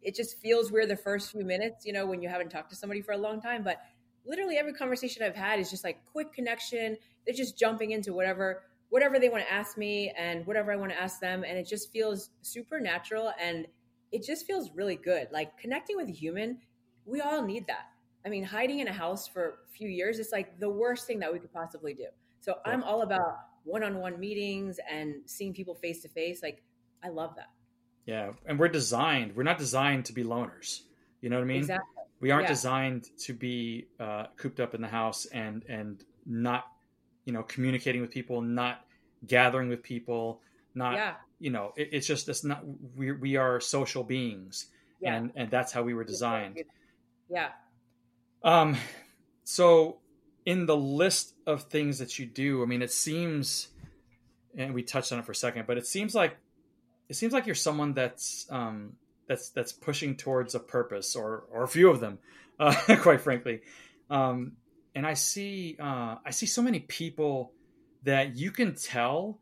[0.00, 2.76] It just feels weird the first few minutes, you know, when you haven't talked to
[2.76, 3.64] somebody for a long time.
[3.64, 3.78] But
[4.24, 6.96] literally every conversation I've had is just like quick connection.
[7.26, 10.92] They're just jumping into whatever whatever they want to ask me and whatever I want
[10.92, 13.66] to ask them, and it just feels super natural and
[14.12, 15.28] it just feels really good.
[15.30, 16.58] Like connecting with a human,
[17.04, 17.90] we all need that.
[18.24, 21.18] I mean, hiding in a house for a few years, is like the worst thing
[21.20, 22.06] that we could possibly do.
[22.40, 23.38] So I'm all about
[23.68, 26.42] one on one meetings and seeing people face to face.
[26.42, 26.62] Like,
[27.04, 27.50] I love that.
[28.06, 29.36] Yeah, and we're designed.
[29.36, 30.80] We're not designed to be loners.
[31.20, 31.58] You know what I mean?
[31.58, 31.84] Exactly.
[32.20, 32.54] We aren't Yeah.
[32.54, 36.64] designed to be uh, cooped up in the house and and not,
[37.26, 38.84] you know, communicating with people, not
[39.26, 40.40] gathering with people,
[40.74, 41.14] not, yeah.
[41.38, 42.64] you know, it, it's just it's not.
[42.96, 44.66] We we are social beings,
[45.00, 45.14] Yeah.
[45.16, 46.64] and and that's how we were designed.
[47.28, 47.50] Yeah.
[48.42, 48.76] Um,
[49.44, 49.98] so
[50.48, 53.68] in the list of things that you do, I mean, it seems,
[54.56, 56.38] and we touched on it for a second, but it seems like
[57.10, 58.94] it seems like you're someone that's um,
[59.26, 62.18] that's that's pushing towards a purpose, or or a few of them,
[62.58, 63.60] uh, quite frankly.
[64.08, 64.52] Um,
[64.94, 67.52] and I see uh, I see so many people
[68.04, 69.40] that you can tell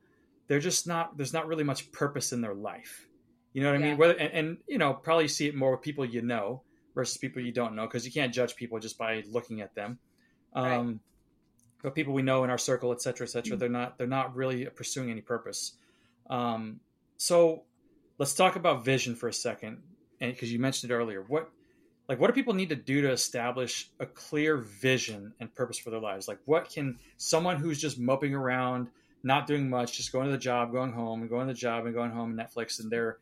[0.48, 3.06] they're just not there's not really much purpose in their life.
[3.52, 3.96] You know what I mean?
[3.96, 6.62] Whether and, and you know probably see it more with people you know
[6.96, 10.00] versus people you don't know because you can't judge people just by looking at them.
[10.52, 10.98] Um, Right.
[11.82, 13.58] But people we know in our circle, et cetera, et cetera, Mm-hmm.
[13.60, 15.72] they're not they're not really pursuing any purpose.
[16.28, 16.80] Um,
[17.16, 17.62] so
[18.18, 19.82] let's talk about vision for a second,
[20.20, 21.48] and because you mentioned it earlier, what
[22.08, 25.90] like what do people need to do to establish a clear vision and purpose for
[25.90, 26.26] their lives?
[26.26, 28.88] Like what can someone who's just moping around,
[29.22, 31.84] not doing much, just going to the job, going home, and going to the job
[31.84, 33.18] and going home, and Netflix, and they're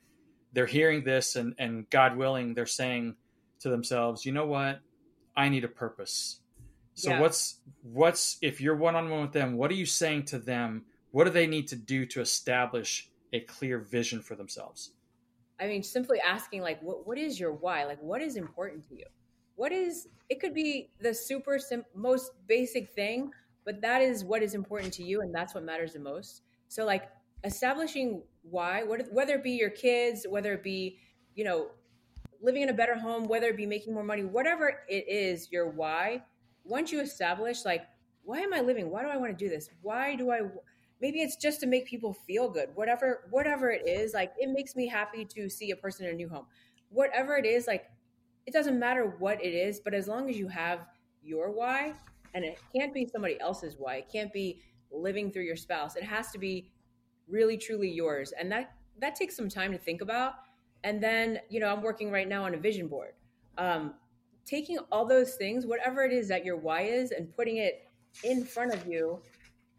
[0.55, 3.17] they're hearing this, and and God willing, they're saying
[3.61, 4.81] to themselves, you know what,
[5.37, 6.39] I need a purpose.
[6.95, 7.21] So Yeah.
[7.21, 10.87] what's what's if you're one on one with them, what are you saying to them?
[11.11, 14.91] What do they need to do to establish a clear vision for themselves?
[15.61, 17.85] I mean, simply asking, like, what, what is your why?
[17.85, 19.05] Like, what is important to you?
[19.55, 23.31] What is, it could be the super sim- most basic thing,
[23.65, 25.21] but that is what is important to you.
[25.21, 26.43] And that's what matters the most.
[26.69, 27.05] So, like,
[27.45, 30.99] establishing why, what, whether it be your kids, whether it be,
[31.35, 31.69] you know,
[32.43, 35.71] living in a better home, whether it be making more money, whatever it is, your
[35.71, 36.23] why,
[36.65, 37.87] once you establish, like,
[38.25, 38.91] why am I living?
[38.91, 39.69] Why do I want to do this?
[39.83, 40.41] Why do I,
[41.01, 42.71] maybe it's just to make people feel good.
[42.75, 46.17] Whatever whatever it is like it makes me happy to see a person in a
[46.17, 46.47] new home.
[46.89, 47.85] Whatever it is like
[48.47, 50.87] it doesn't matter what it is but as long as you have
[51.23, 51.93] your why
[52.35, 54.61] and it can't be somebody else's why it can't be
[54.91, 56.71] living through your spouse it has to be
[57.29, 58.33] really truly yours.
[58.39, 60.35] And that that takes some time to think about.
[60.85, 63.13] And then you know i'm working right now on a vision board.
[63.59, 63.95] Um,
[64.47, 67.87] taking all those things whatever it is that your why is and putting it
[68.23, 69.21] in front of you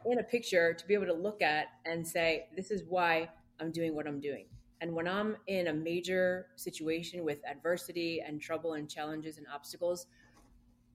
[0.05, 3.72] in a picture to be able to look at and say, this is why I'm
[3.72, 4.45] doing what I'm doing.
[4.82, 10.05] And when I'm in a major situation with adversity and trouble and challenges and obstacles,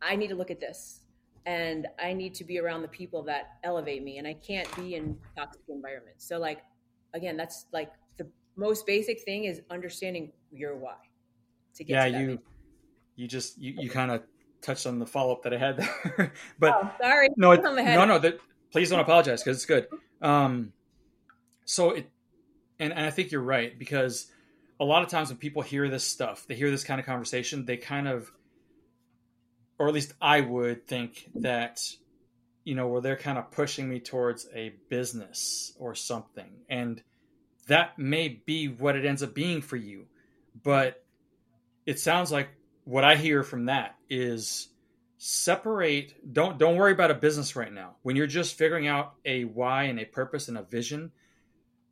[0.02, 1.00] I need to look at this.
[1.46, 4.18] And I need to be around the people that elevate me.
[4.18, 6.28] And I can't be in toxic environments.
[6.28, 6.60] So, like,
[7.14, 10.96] again, that's like the most basic thing is understanding your why
[11.74, 12.38] to get yeah, to that you.
[13.20, 14.22] You just you, you kind of
[14.62, 17.28] touched on the follow up that I had there, but Oh, sorry.
[17.36, 18.18] no, it, no, no.
[18.18, 18.40] That
[18.72, 19.86] please don't apologize because it's good.
[20.22, 20.72] Um,
[21.66, 22.10] so it,
[22.78, 24.26] and, and I think you're right because
[24.80, 27.66] a lot of times when people hear this stuff, they hear this kind of conversation,
[27.66, 28.32] they kind of,
[29.78, 31.80] or at least I would think that,
[32.64, 37.02] you know, where they're kind of pushing me towards a business or something, and
[37.66, 40.06] that may be what it ends up being for you,
[40.62, 41.04] but
[41.84, 42.48] it sounds like
[42.90, 44.68] what I hear from that is
[45.16, 49.44] separate don't don't worry about a business right now when you're just figuring out a
[49.44, 51.12] why and a purpose and a vision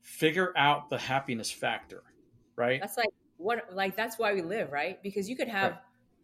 [0.00, 2.02] figure out the happiness factor,
[2.56, 2.80] right?
[2.80, 5.00] That's like what like that's why we live, right?
[5.02, 5.80] Because you could have right.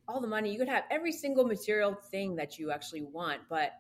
[0.09, 3.73] all the money, you could have every single material thing that you actually want, but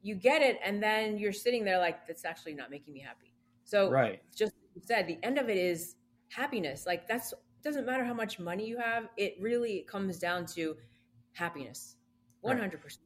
[0.00, 3.34] you get it and then you're sitting there like that's actually not making me happy.
[3.64, 4.22] So right.
[4.34, 5.96] just said the end of it is
[6.28, 6.86] happiness.
[6.86, 7.34] Like that's
[7.68, 10.76] doesn't matter how much money you have, it really comes down to
[11.32, 11.96] happiness.
[12.44, 12.72] 100%.
[12.72, 12.96] Right.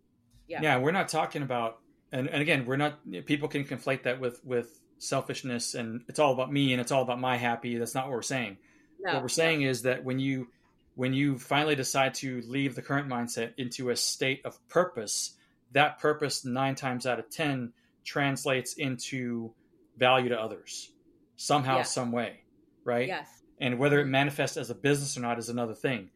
[0.46, 0.60] Yeah.
[0.62, 1.78] Yeah, we're not talking about
[2.12, 6.32] and, and again, we're not people can conflate that with with selfishness and it's all
[6.32, 7.76] about me and it's all about my happy.
[7.76, 8.58] That's not what we're saying.
[9.00, 9.70] No, what we're saying no.
[9.70, 10.48] is that when you
[10.94, 15.32] when you finally decide to leave the current mindset into a state of purpose,
[15.72, 17.72] that purpose nine times out of ten
[18.04, 19.54] translates into
[19.96, 20.92] value to others
[21.36, 22.42] somehow, some way,
[22.84, 23.08] right?
[23.08, 23.41] Yes.
[23.62, 26.10] And whether it manifests as a business or not is another thing.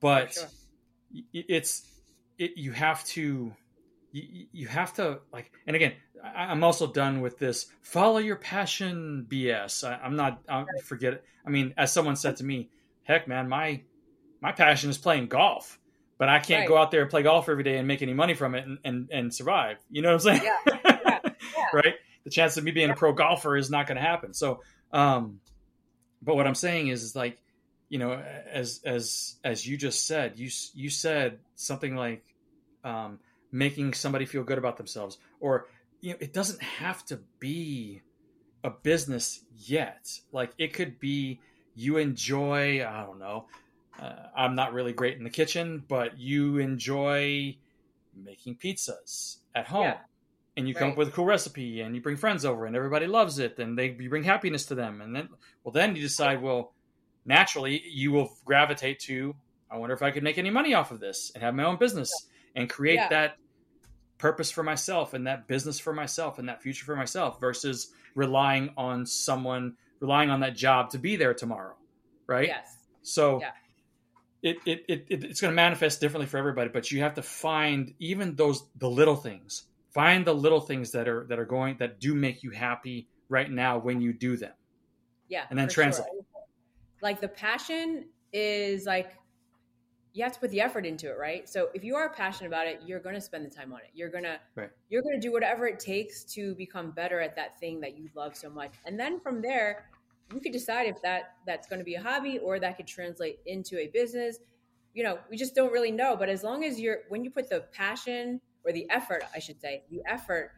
[0.00, 0.48] But sure.
[1.32, 1.82] it's
[2.38, 3.52] it, you have to
[4.12, 5.92] you, you have to like and again
[6.22, 11.14] I, am also done with this follow your passion bs I, am not i forget
[11.14, 12.70] it i mean as someone said to me
[13.02, 13.82] heck man my
[14.40, 15.78] my passion is playing golf
[16.16, 16.68] but i can't right.
[16.68, 18.78] go out there and play golf every day and make any money from it and
[18.84, 20.58] and, and survive you know what i'm saying yeah.
[20.66, 21.18] Yeah.
[21.56, 21.66] Yeah.
[21.74, 24.60] right the chance of me being a pro golfer is not going to happen so
[24.92, 25.40] um
[26.24, 27.38] but what i'm saying is, is like
[27.88, 28.12] you know
[28.50, 32.24] as as as you just said you you said something like
[32.82, 33.18] um
[33.52, 35.66] making somebody feel good about themselves or
[36.00, 38.02] you know it doesn't have to be
[38.64, 41.40] a business yet like it could be
[41.74, 43.46] you enjoy i don't know
[44.00, 47.56] uh, i'm not really great in the kitchen but you enjoy
[48.16, 49.98] making pizzas at home yeah.
[50.56, 53.06] And you come up with a cool recipe and you bring friends over and everybody
[53.06, 55.28] loves it and they you bring happiness to them and then
[55.62, 56.72] well then you decide well
[57.24, 59.34] naturally you will gravitate to
[59.70, 61.76] i wonder if i could make any money off of this and have my own
[61.76, 62.10] business
[62.54, 63.08] and create yeah.
[63.08, 63.36] that
[64.18, 68.72] purpose for myself and that business for myself and that future for myself versus relying
[68.76, 71.74] on someone relying on that job to be there tomorrow
[72.26, 73.50] right yes so yeah.
[74.42, 77.92] it, it, it, it's going to manifest differently for everybody but you have to find
[77.98, 82.00] even those the little things find the little things that are that are going that
[82.00, 84.52] do make you happy right now when you do them
[85.28, 86.42] yeah and then translate sure.
[87.00, 89.16] like the passion is like
[90.14, 91.48] you have to put the effort into it, right?
[91.48, 93.90] So if you are passionate about it, you're going to spend the time on it.
[93.92, 94.70] You're going to right.
[94.88, 98.08] you're going to do whatever it takes to become better at that thing that you
[98.14, 98.74] love so much.
[98.86, 99.90] And then from there,
[100.32, 103.40] you could decide if that that's going to be a hobby or that could translate
[103.46, 104.38] into a business.
[104.94, 107.50] You know, we just don't really know, but as long as you're when you put
[107.50, 110.52] the passion or the effort, I should say, the effort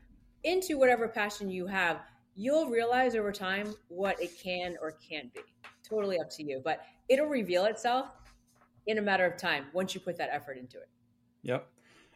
[0.45, 2.01] into whatever passion you have,
[2.35, 5.41] you'll realize over time what it can or can't be.
[5.89, 8.09] Totally up to you, but it'll reveal itself
[8.87, 10.89] in a matter of time once you put that effort into it.
[11.43, 11.69] Yep.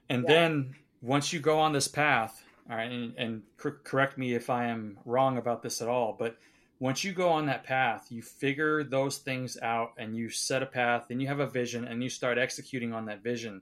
[0.08, 0.28] And yeah.
[0.28, 4.66] then once you go on this path, all right, and, and correct me if I
[4.66, 6.36] am wrong about this at all, but
[6.78, 10.66] once you go on that path, you figure those things out and you set a
[10.66, 13.60] path and you have a vision and you start executing on that vision.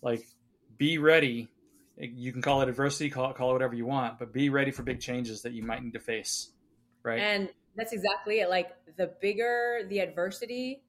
[0.00, 0.26] Like,
[0.80, 1.46] be ready.
[1.98, 4.70] You can call it adversity, call it, call it whatever you want, but be ready
[4.70, 6.52] for big changes that you might need to face.
[7.02, 7.20] Right.
[7.20, 8.48] And that's exactly it.
[8.48, 10.82] Like, the bigger the adversity,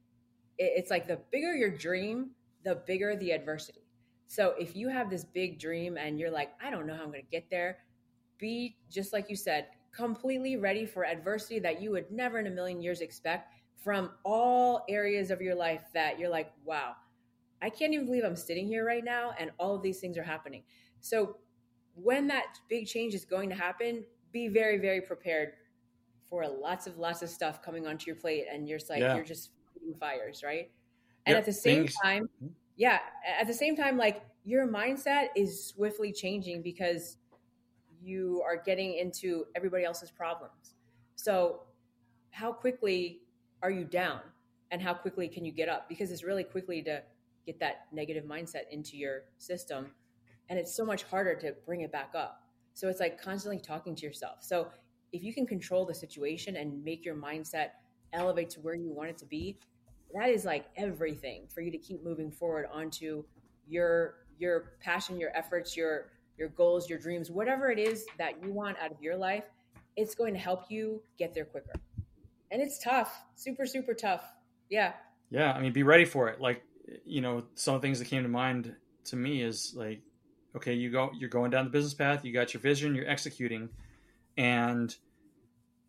[0.58, 2.32] it's like the bigger your dream,
[2.64, 3.82] the bigger the adversity.
[4.28, 7.12] So if you have this big dream and you're like, I don't know how I'm
[7.12, 7.80] going to get there,
[8.38, 12.52] be just like you said, completely ready for adversity that you would never in a
[12.52, 16.94] million years expect from all areas of your life that you're like, wow,
[17.62, 20.24] I can't even believe I'm sitting here right now and all of these things are
[20.24, 20.64] happening.
[21.00, 21.38] So
[21.96, 25.54] when that big change is going to happen, be very, very prepared
[26.28, 29.16] for lots of lots of stuff coming onto your plate and you're like yeah.
[29.16, 30.72] you're just fighting fires, right?
[31.26, 32.54] And yep, at the same time, mm-hmm.
[32.78, 33.00] yeah,
[33.40, 37.18] at the same time, like your mindset is swiftly changing because
[38.02, 40.76] you are getting into everybody else's problems.
[41.16, 41.62] So,
[42.32, 43.22] how quickly
[43.62, 44.22] are you down
[44.72, 45.88] and how quickly can you get up?
[45.88, 47.04] Because it's really quickly to
[47.46, 49.92] get that negative mindset into your system.
[50.50, 52.44] And it's so much harder to bring it back up.
[52.74, 54.38] So, it's like constantly talking to yourself.
[54.42, 54.70] So,
[55.12, 57.72] if you can control the situation and make your mindset
[58.14, 59.58] elevate to where you want it to be,
[60.14, 63.24] that is like everything for you to keep moving forward onto
[63.68, 68.52] your your passion, your efforts, your your goals, your dreams, whatever it is that you
[68.52, 69.46] want out of your life,
[69.96, 71.74] it's going to help you get there quicker.
[72.50, 74.24] And it's tough, super super tough.
[74.70, 74.94] Yeah.
[75.30, 76.42] Yeah, I mean be ready for it.
[76.42, 76.64] Like
[77.06, 78.76] you know, some of the things that came to mind
[79.06, 80.02] to me is like
[80.56, 83.70] okay, you go you're going down the business path, you got your vision, you're executing
[84.38, 84.96] and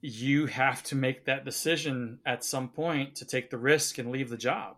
[0.01, 4.29] you have to make that decision at some point to take the risk and leave
[4.29, 4.77] the job.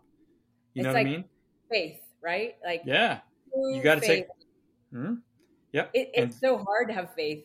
[0.73, 1.25] You it's know like what I mean?
[1.71, 2.55] Faith, right?
[2.63, 3.19] Like yeah,
[3.53, 4.27] you got to take.
[4.91, 5.15] Hmm?
[5.73, 5.89] Yep.
[5.93, 7.43] It, it's and, so hard to have faith.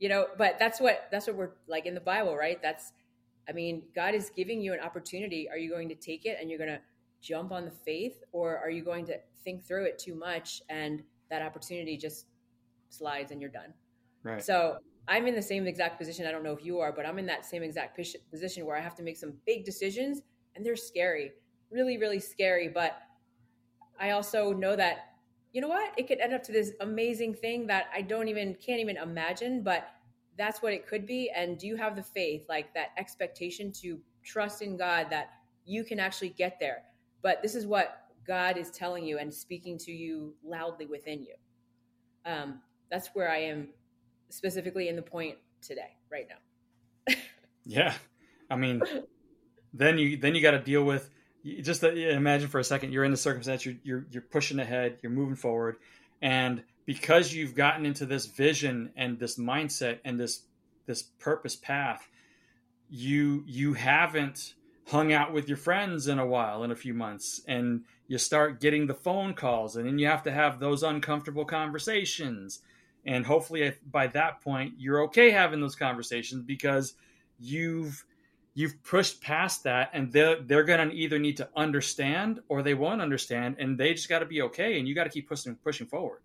[0.00, 2.60] you know, but that's what that's what we're like in the Bible, right?
[2.60, 2.92] That's
[3.48, 5.48] I mean, God is giving you an opportunity.
[5.48, 6.80] Are you going to take it and you're going to
[7.20, 11.02] jump on the faith or are you going to think through it too much and
[11.30, 12.26] that opportunity just
[12.88, 13.72] slides and you're done?
[14.22, 14.42] Right.
[14.42, 16.26] So, I'm in the same exact position.
[16.26, 17.98] I don't know if you are, but I'm in that same exact
[18.30, 20.22] position where I have to make some big decisions
[20.54, 21.32] and they're scary,
[21.70, 22.68] really, really scary.
[22.68, 22.96] But
[23.98, 25.14] I also know that,
[25.52, 25.92] you know what?
[25.96, 29.62] It could end up to this amazing thing that I don't even, can't even imagine,
[29.62, 29.88] but
[30.36, 31.30] that's what it could be.
[31.34, 35.30] And do you have the faith, like that expectation to trust in God that
[35.64, 36.82] you can actually get there?
[37.22, 41.34] But this is what God is telling you and speaking to you loudly within you.
[42.24, 42.60] Um,
[42.90, 43.68] that's where I am
[44.28, 47.14] specifically in the point today, right now.
[47.64, 47.94] yeah.
[48.50, 48.82] I mean,
[49.72, 51.10] then you then you got to deal with
[51.44, 55.12] just imagine for a second you're in the circumstance you're, you're you're pushing ahead you're
[55.12, 55.76] moving forward
[56.20, 60.42] and because you've gotten into this vision and this mindset and this
[60.86, 62.06] this purpose path
[62.90, 64.54] you you haven't
[64.90, 68.60] hung out with your friends in a while in a few months and you start
[68.60, 72.60] getting the phone calls and then you have to have those uncomfortable conversations.
[73.06, 76.94] And hopefully by that point you're okay having those conversations because
[77.38, 78.04] you've
[78.54, 82.74] you've pushed past that and they're, they're going to either need to understand or they
[82.74, 85.54] won't understand and they just got to be okay and you got to keep pushing
[85.54, 86.20] pushing forward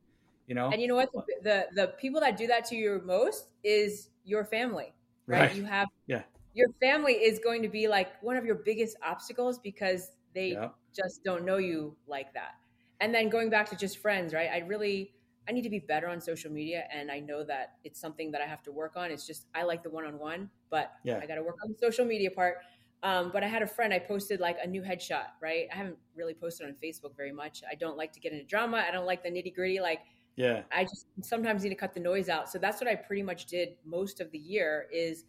[0.48, 0.70] you know?
[0.70, 1.12] And you know what?
[1.12, 4.94] The, the, the people that do that to you most is your family
[5.28, 5.56] right, right.
[5.56, 6.24] you have yeah
[6.56, 10.70] your family is going to be like one of your biggest obstacles because they yeah.
[10.96, 12.56] just don't know you like that
[13.02, 15.12] and then going back to just friends right i really
[15.48, 18.42] I need to be better on social media, and I know that it's something that
[18.42, 19.12] I have to work on.
[19.12, 21.20] It's just I like the one-on-one, but yeah.
[21.22, 22.58] I got to work on the social media part.
[23.04, 23.94] Um, but I had a friend.
[23.94, 25.28] I posted like a new headshot.
[25.42, 27.62] Right, I haven't really posted on Facebook very much.
[27.70, 28.84] I don't like to get into drama.
[28.88, 29.80] I don't like the nitty gritty.
[29.80, 30.00] Like,
[30.36, 32.50] yeah, I just sometimes need to cut the noise out.
[32.50, 34.88] So that's what I pretty much did most of the year.
[34.92, 35.26] Is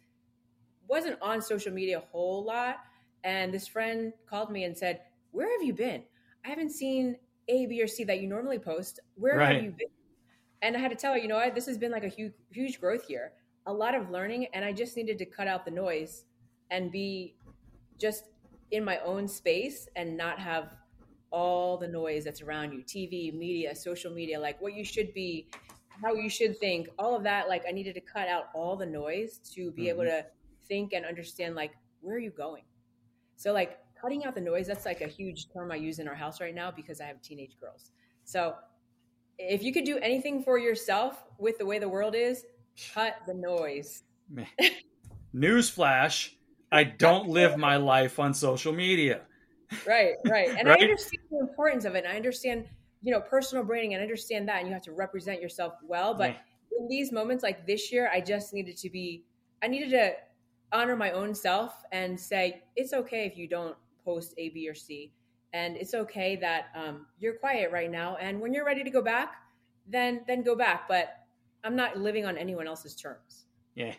[0.87, 2.77] wasn't on social media a whole lot.
[3.23, 6.03] And this friend called me and said, "Where have you been?
[6.45, 7.17] I haven't seen
[7.47, 8.99] A, B, or C that you normally post.
[9.15, 9.55] Where right.
[9.55, 9.87] have you been?"
[10.61, 12.79] and I had to tell her, you know, this has been like a huge, huge
[12.79, 13.33] growth year,
[13.65, 16.25] a lot of learning, and I just needed to cut out the noise
[16.71, 17.35] and be
[17.99, 18.25] just
[18.71, 20.75] in my own space and not have
[21.31, 25.47] all the noise that's around you TV, media, social media, like what you should be,
[26.01, 27.47] how you should think, all of that.
[27.47, 29.89] Like, I needed to cut out all the noise to be mm-hmm.
[29.89, 30.25] able to
[30.67, 32.63] think and understand, like, where are you going?
[33.35, 36.15] So, like, cutting out the noise, that's like a huge term I use in our
[36.15, 37.91] house right now because I have teenage girls.
[38.23, 38.55] So,
[39.37, 42.45] if you could do anything for yourself with the way the world is,
[42.93, 44.03] cut the noise.
[45.35, 46.31] Newsflash,
[46.71, 49.21] I don't live my life on social media.
[49.85, 50.49] Right, right.
[50.57, 50.79] And right?
[50.79, 52.05] I understand the importance of it.
[52.05, 52.65] And I understand,
[53.01, 54.59] you know, personal branding and understand that.
[54.59, 56.13] And you have to represent yourself well.
[56.13, 56.79] But yeah.
[56.79, 59.23] in these moments like this year, I just needed to be,
[59.61, 60.13] I needed to
[60.71, 64.75] honor my own self and say, it's okay if you don't post A, B, or
[64.75, 65.13] C.
[65.53, 69.01] And it's okay that um, you're quiet right now and when you're ready to go
[69.01, 69.35] back
[69.87, 71.23] then then go back but
[71.63, 73.45] i'm not living on anyone else's terms.
[73.75, 73.93] Yeah.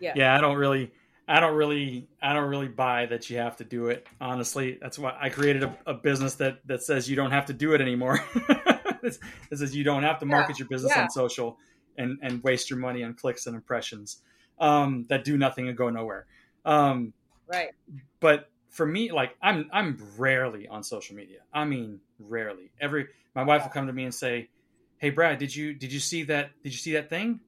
[0.00, 0.12] Yeah.
[0.14, 0.92] Yeah i don't really
[1.28, 4.78] i don't really i don't really buy that you have to do it honestly.
[4.80, 7.74] That's why i created a, a business that that says you don't have to do
[7.74, 8.20] it anymore.
[9.04, 9.18] It
[9.58, 10.60] says you don't have to market yeah.
[10.60, 11.02] your business yeah.
[11.02, 11.58] on social
[11.98, 14.18] and and waste your money on clicks and impressions
[14.62, 16.26] um, that do nothing and go nowhere
[16.64, 17.12] um,
[17.46, 17.72] right
[18.20, 21.40] but for me, like I'm I'm rarely on social media.
[21.52, 22.72] I mean, rarely.
[22.80, 24.48] Every my wife will come to me and say,
[24.96, 26.50] "Hey, Brad, did you did you see that?
[26.62, 27.40] Did you see that thing?"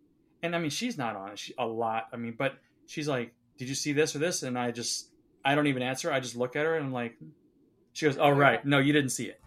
[0.43, 2.09] And I mean, she's not on it she, a lot.
[2.13, 5.09] I mean, but she's like, "Did you see this or this?" And I just
[5.45, 6.13] I don't even answer.
[6.13, 7.17] I just look at her and I'm like,
[7.95, 9.41] she goes, "Oh right, no, you didn't see it."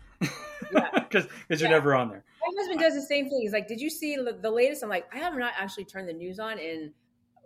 [0.73, 2.23] Yeah, because because you're never on there.
[2.41, 3.41] My husband does the same thing.
[3.41, 6.13] He's like, "Did you see the latest?" I'm like, "I have not actually turned the
[6.13, 6.91] news on in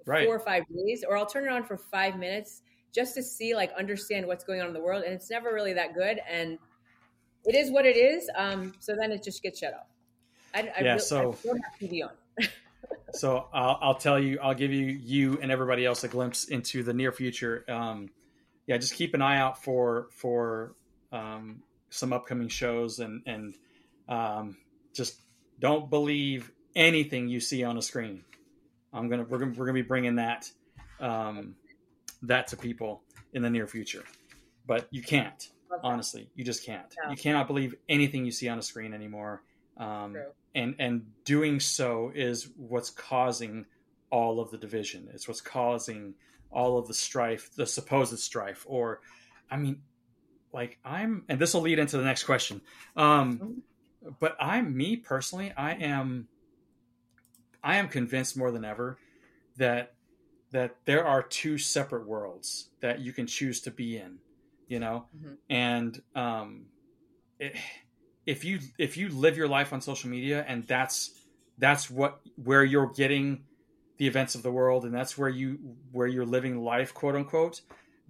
[0.06, 0.26] right.
[0.26, 2.62] four or five days, or I'll turn it on for five minutes."
[2.93, 5.74] just to see like understand what's going on in the world and it's never really
[5.74, 6.58] that good and
[7.45, 9.88] it is what it is um so then it just gets shut off
[10.54, 12.47] I, I yeah so I don't have TV on
[13.14, 16.84] so I'll, I'll tell you i'll give you you and everybody else a glimpse into
[16.84, 18.10] the near future um
[18.68, 20.76] yeah just keep an eye out for for
[21.12, 23.56] um some upcoming shows and and
[24.08, 24.58] um
[24.93, 25.20] just
[25.60, 28.24] don't believe anything you see on a screen
[28.94, 30.50] i'm gonna we're gonna we're gonna be bringing that
[31.00, 31.56] um
[32.22, 34.04] that to people in the near future.
[34.66, 35.82] But you can't, okay.
[35.84, 36.30] honestly.
[36.36, 36.86] You just can't.
[37.10, 39.44] You cannot believe anything you see on a screen anymore.
[39.78, 40.16] Um,
[40.54, 43.66] and and doing so is what's causing
[44.12, 45.10] all of the division.
[45.14, 46.14] It's what's causing
[46.52, 48.66] all of the strife, the supposed strife.
[48.68, 49.00] Or,
[49.50, 49.82] I mean,
[50.54, 52.62] like I'm, and this will lead into the next question.
[52.96, 54.10] Um, mm-hmm.
[54.20, 55.54] but I'm me personally.
[55.56, 56.28] I am,
[57.64, 59.01] I am convinced more than ever
[59.57, 59.95] that
[60.51, 64.20] that there are two separate worlds that you can choose to be in,
[64.68, 65.38] you know, Mhm.
[65.49, 66.68] and um,
[67.39, 67.55] it,
[68.26, 71.12] if you if you live your life on social media and that's
[71.57, 73.45] that's what where you're getting
[73.97, 77.62] the events of the world and that's where you where you're living life quote unquote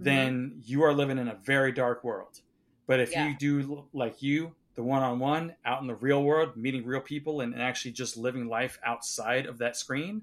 [0.01, 0.27] Mm-hmm.
[0.27, 2.41] then you are living in a very dark world
[2.87, 3.17] but if Yeah.
[3.17, 7.53] you do like you the one-on-one out in the real world meeting real people and,
[7.53, 10.21] and actually just living life outside of that screen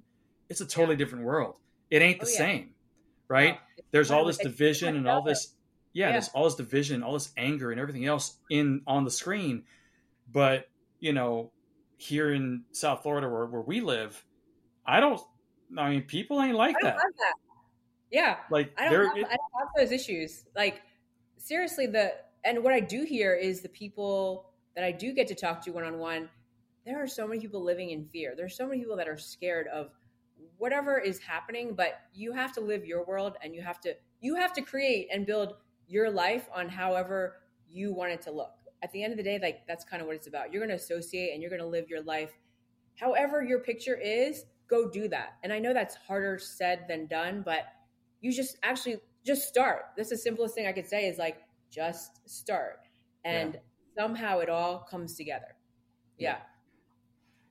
[0.48, 1.56] it's a totally different world
[1.90, 2.38] it ain't oh, the Oh, yeah.
[2.38, 2.70] same
[3.28, 3.58] right.
[3.90, 5.54] There's all this division and all this
[5.92, 6.12] yeah, Yeah.
[6.12, 9.64] there's all this division all this anger and everything else in on the screen
[10.30, 10.68] but
[11.00, 11.52] you know
[11.96, 14.24] here in south florida where, where we live
[14.86, 15.20] i don't
[15.76, 17.34] i mean people ain't like that that.
[18.10, 20.44] Yeah, like I don't, have, it, I don't have those issues.
[20.56, 20.80] Like
[21.36, 22.14] seriously, the
[22.44, 25.70] and what I do hear is the people that I do get to talk to
[25.70, 26.28] one on one.
[26.84, 28.34] There are so many people living in fear.
[28.36, 29.90] There's so many people that are scared of
[30.56, 31.74] whatever is happening.
[31.74, 35.08] But you have to live your world, and you have to you have to create
[35.12, 35.54] and build
[35.86, 37.36] your life on however
[37.68, 38.52] you want it to look.
[38.82, 40.52] At the end of the day, like that's kind of what it's about.
[40.52, 42.30] You're going to associate and you're going to live your life
[42.98, 44.44] however your picture is.
[44.68, 45.34] Go do that.
[45.42, 47.64] And I know that's harder said than done, but
[48.20, 49.86] you just actually just start.
[49.96, 51.38] That's the simplest thing I could say is like
[51.70, 52.80] just start.
[53.24, 53.58] And
[53.96, 55.56] somehow it all comes together.
[56.18, 56.38] Yeah.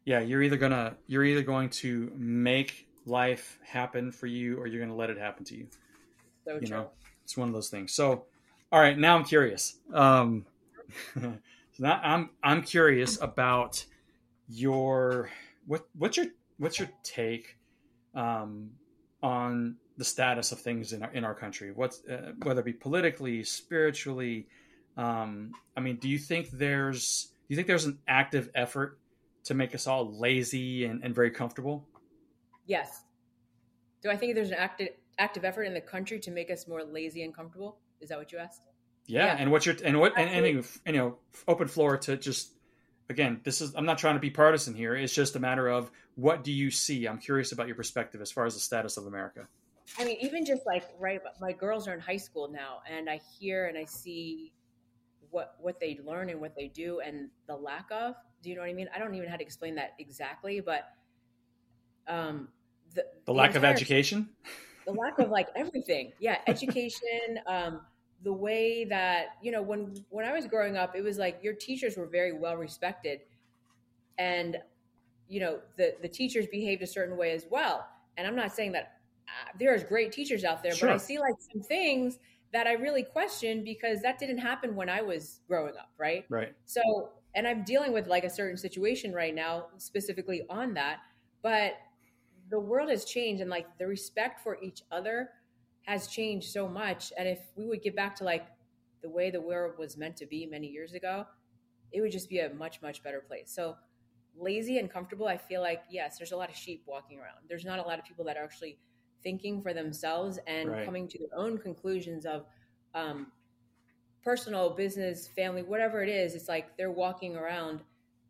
[0.06, 4.82] yeah you're either gonna you're either going to make life happen for you or you're
[4.82, 5.68] gonna let it happen to you
[6.46, 6.78] So you true.
[6.78, 6.90] know
[7.24, 8.26] it's one of those things so
[8.72, 10.46] all right now i'm curious um
[11.14, 11.38] so
[11.80, 13.86] now i'm i'm curious about
[14.50, 15.30] your
[15.66, 17.58] what what's your what's your take
[18.16, 18.72] um
[19.24, 22.74] on the status of things in our in our country what's uh, whether it be
[22.74, 24.48] politically spiritually
[24.96, 29.00] um i mean do you think there's do you think there's an active effort
[29.46, 31.88] to make us all lazy and, and very comfortable
[32.66, 33.04] Yes.
[34.04, 36.84] Do I think there's an active active effort in the country to make us more
[36.84, 37.78] lazy and comfortable?
[38.02, 38.62] Is that what you asked?
[39.06, 39.36] Yeah, Yeah.
[39.40, 40.46] and what's your and what and, and,
[40.86, 41.18] and you know
[41.48, 42.52] open floor to just
[43.10, 44.96] again this is I'm not trying to be partisan here.
[44.96, 47.08] It's just a matter of what do you see.
[47.08, 49.48] I'm curious about your perspective as far as the status of America.
[50.00, 53.20] I mean, even just like right, my girls are in high school now, and I
[53.40, 54.52] hear and I see
[55.32, 58.16] what what they learn and what they do, and the lack of.
[58.44, 58.88] Do you know what I mean?
[58.96, 60.90] I don't even know how to explain that exactly, but
[62.08, 62.48] um,
[62.94, 64.30] the The lack of entire- education.
[64.86, 67.82] the lack of like everything yeah education um
[68.24, 71.54] the way that you know when when i was growing up it was like your
[71.54, 73.20] teachers were very well respected
[74.18, 74.56] and
[75.28, 77.86] you know the the teachers behaved a certain way as well
[78.16, 78.97] and i'm not saying that
[79.28, 82.20] uh, there's great teachers out there but i see like some things
[82.54, 86.54] that i really question because that didn't happen when i was growing up right Right.
[86.66, 86.82] so,
[87.36, 91.00] and I'm dealing with like a certain situation right now, specifically on that.
[91.44, 91.74] But
[92.50, 95.30] the world has changed, and like the respect for each other
[95.84, 97.12] has changed so much.
[97.18, 98.48] And if we would get back to like
[99.02, 101.26] the way the world was meant to be many years ago,
[101.92, 103.52] it would just be a much, much better place.
[103.54, 103.76] So,
[104.36, 107.38] lazy and comfortable, I feel like, yes, there's a lot of sheep walking around.
[107.50, 108.80] There's not a lot of people that are actually
[109.24, 110.86] thinking for themselves and Right.
[110.86, 112.46] coming to their own conclusions of,
[112.94, 113.32] um,
[114.24, 117.82] personal, business, family, whatever it is, it's like they're walking around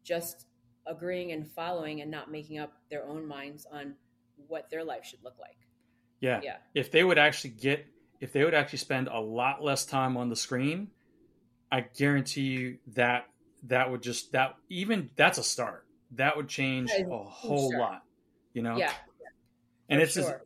[0.03, 0.45] just
[0.85, 3.95] agreeing and following and not making up their own minds on
[4.47, 5.57] what their life should look like.
[6.19, 6.39] Yeah.
[6.43, 6.57] Yeah.
[6.73, 7.85] If they would actually get
[8.19, 10.89] if they would actually spend a lot less time on the screen,
[11.71, 13.25] I guarantee you that
[13.63, 15.85] that would just that even that's a start.
[16.11, 17.81] That would change a whole start.
[17.81, 18.03] lot.
[18.53, 18.77] You know?
[18.77, 18.93] Yeah.
[19.89, 20.41] and for it's just sure.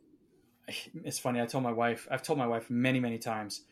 [1.04, 1.40] it's funny.
[1.40, 3.62] I told my wife, I've told my wife many, many times,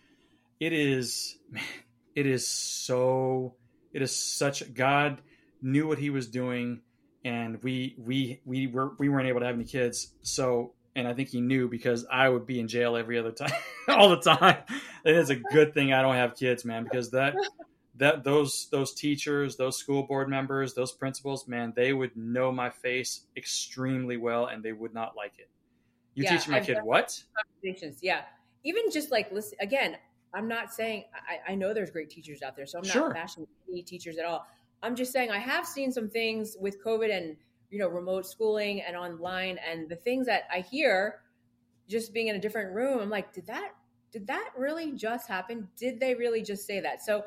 [0.59, 1.63] it is, man,
[2.15, 3.55] it is so,
[3.93, 5.21] it is such, God
[5.63, 6.81] knew what he was doing
[7.25, 10.13] and we, we, we were, we weren't able to have any kids.
[10.23, 13.53] So, and I think he knew because I would be in jail every other time,
[13.89, 14.57] all the time.
[15.05, 17.35] It is a good thing I don't have kids, man, because that,
[18.01, 22.71] that those those teachers, those school board members, those principals, man, they would know my
[22.71, 25.49] face extremely well, and they would not like it.
[26.15, 27.23] You Yeah, teaching my I've kid what?
[27.63, 28.01] conversations.
[28.03, 28.23] Yeah.
[28.65, 29.97] Even just like listen again,
[30.35, 33.15] I'm not saying I, I know there's great teachers out there, so I'm not Sure.
[33.15, 34.47] bashing any teachers at all.
[34.83, 37.37] I'm just saying I have seen some things with COVID and
[37.71, 41.21] you know remote schooling and online and the things that I hear
[41.89, 43.01] just being in a different room.
[43.01, 43.73] I'm like, did that
[44.13, 45.69] did that really just happen?
[45.77, 47.03] Did they really just say that?
[47.03, 47.25] So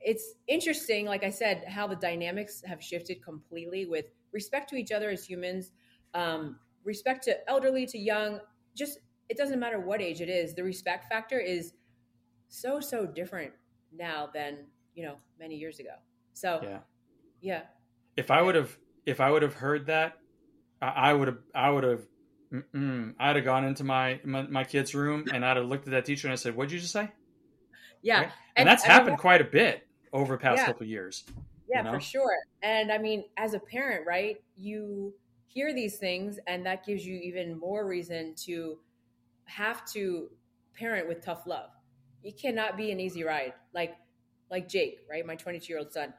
[0.00, 4.92] it's interesting, like I said, how the dynamics have shifted completely with respect to each
[4.92, 5.72] other as humans,
[6.14, 8.40] um, respect to elderly to young.
[8.74, 10.54] Just it doesn't matter what age it is.
[10.54, 11.74] The respect factor is
[12.48, 13.52] so so different
[13.92, 14.58] now than
[14.94, 15.96] you know many years ago.
[16.32, 16.78] So Yeah.
[17.40, 17.62] yeah,
[18.16, 20.18] If I would have, if I would have heard that,
[20.80, 22.06] I I would have, I would have
[22.52, 23.14] Mm-mm.
[23.18, 26.04] I'd have gone into my, my, my kid's room and I'd have looked at that
[26.04, 27.10] teacher and I said, "What'd you just say?"
[28.02, 28.22] Yeah, Right?
[28.24, 30.66] And, And- that's and I happened quite a bit over the past Yeah.
[30.66, 31.24] couple of years.
[31.68, 31.92] Yeah, you know?
[31.94, 32.36] for sure.
[32.62, 35.12] And I mean, as a parent, right, you
[35.56, 38.76] hear these things, and that gives you even more reason to
[39.46, 40.28] have to
[40.78, 41.70] parent with tough love.
[42.22, 43.54] It cannot be an easy ride.
[43.72, 43.94] Like,
[44.50, 46.12] like Jake, right, my 22 year old son.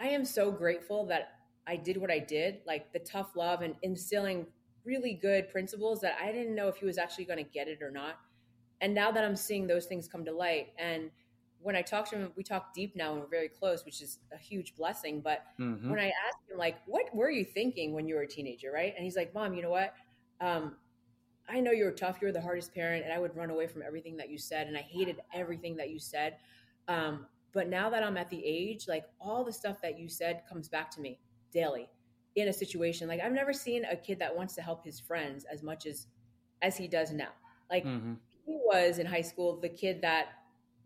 [0.00, 1.34] I am so grateful that
[1.68, 4.48] I did what I did, like the tough love and instilling
[4.84, 7.82] really good principles that I didn't know if he was actually going to get it
[7.82, 8.18] or not.
[8.80, 11.12] And now that I'm seeing those things come to light, and
[11.62, 14.18] when I talk to him, we talk deep now and we're very close, which is
[14.32, 15.20] a huge blessing.
[15.20, 15.90] But Mhm.
[15.90, 18.94] when I asked him, like, what were you thinking when you were a teenager, right?
[18.94, 19.94] And he's like, Mom, you know what?
[20.40, 20.78] Um,
[21.48, 22.20] I know you were tough.
[22.20, 24.68] You were the hardest parent, and I would run away from everything that you said,
[24.68, 26.38] and I hated everything that you said.
[26.88, 30.44] Um, but now that I'm at the age, like, all the stuff that you said
[30.48, 31.20] comes back to me
[31.50, 31.90] daily
[32.36, 33.08] in a situation.
[33.08, 36.06] Like, I've never seen a kid that wants to help his friends as much as
[36.62, 37.32] as he does now.
[37.70, 38.20] Like, Mhm.
[38.44, 40.28] he was in high school the kid that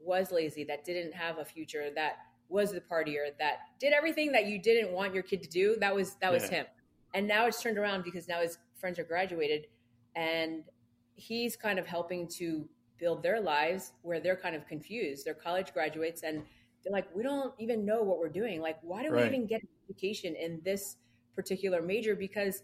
[0.04, 2.16] was lazy, that didn't have a future, that
[2.48, 5.76] was the partier, that did everything that you didn't want your kid to do.
[5.80, 6.50] That was that was Yeah.
[6.50, 6.66] him.
[7.14, 9.66] And now it's turned around because now his friends are graduated
[10.16, 10.64] and
[11.14, 12.68] he's kind of helping to
[12.98, 15.24] build their lives where they're kind of confused.
[15.24, 16.42] They're college graduates and
[16.82, 18.60] they're like, we don't even know what we're doing.
[18.60, 19.22] Like, why do Right.
[19.22, 20.96] we even get an education in this
[21.34, 22.14] particular major?
[22.14, 22.62] Because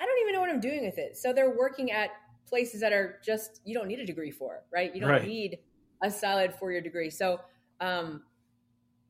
[0.00, 1.16] I don't even know what I'm doing with it.
[1.16, 2.10] So they're working at
[2.46, 4.94] places that are just you don't need a degree for, right?
[4.94, 5.24] You don't Right.
[5.26, 5.58] need
[6.02, 7.10] a solid four year degree.
[7.10, 7.40] So,
[7.80, 8.22] um,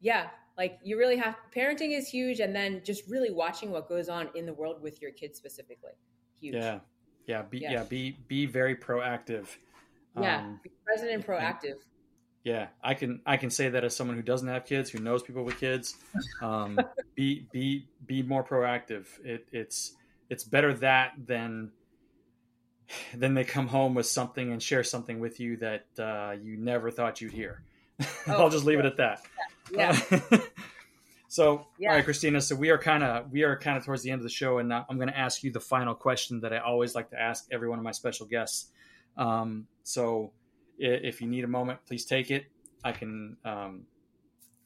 [0.00, 4.08] yeah, like you really have parenting is huge, and then just really watching what goes
[4.08, 5.92] on in the world with your kids specifically,
[6.40, 6.54] huge.
[6.54, 6.80] Yeah,
[7.26, 7.72] yeah, be, yeah.
[7.72, 7.82] Yeah.
[7.84, 9.46] be be very proactive.
[10.20, 11.76] yeah, Um, be present and proactive.
[12.42, 15.22] yeah, I can I can say that as someone who doesn't have kids, who knows
[15.22, 15.94] people with kids.
[16.40, 16.78] Um,
[17.14, 19.06] be be be more proactive.
[19.24, 19.94] It, it's
[20.30, 21.70] it's better that than
[23.14, 26.90] than they come home with something and share something with you that uh, you never
[26.90, 27.62] thought you'd hear.
[28.00, 29.22] Oh, I'll just leave it at that.
[29.72, 30.38] Yeah, Uh,
[31.28, 31.90] so, Yeah.
[31.90, 32.40] all right, Christina.
[32.40, 34.58] So we are kind of we are kind of towards the end of the show,
[34.58, 37.20] and now I'm going to ask you the final question that I always like to
[37.20, 38.68] ask every one of my special guests.
[39.16, 40.32] Um, so,
[40.78, 42.46] if you need a moment, please take it.
[42.84, 43.36] I can.
[43.44, 43.82] Um,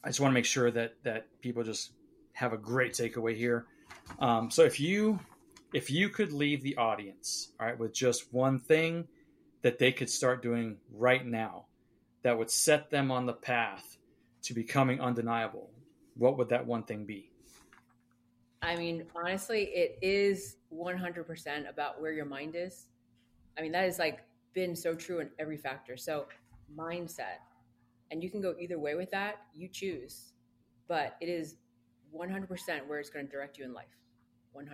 [0.04, 1.90] I just want to make sure that that people just
[2.34, 3.66] have a great takeaway here.
[4.18, 5.18] Um, so, if you
[5.72, 9.08] if you could leave the audience, all right, with just one thing
[9.62, 11.66] that they could start doing right now,
[12.22, 13.96] that would set them on the path
[14.42, 15.70] to becoming undeniable,
[16.16, 17.30] what would that one thing be?
[18.60, 22.86] I mean, honestly, it is 100% about where your mind is.
[23.58, 24.20] I mean, that has like
[24.54, 25.96] been so true in every factor.
[25.96, 26.26] So,
[26.76, 27.40] mindset.
[28.10, 30.32] And you can go either way with that, you choose.
[30.86, 31.56] But it is
[32.14, 33.86] 100% where it's going to direct you in life.
[34.54, 34.68] 100%.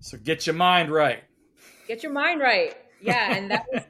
[0.00, 1.22] So get your mind right.
[1.88, 2.74] Get your mind right.
[3.00, 3.82] Yeah, and that was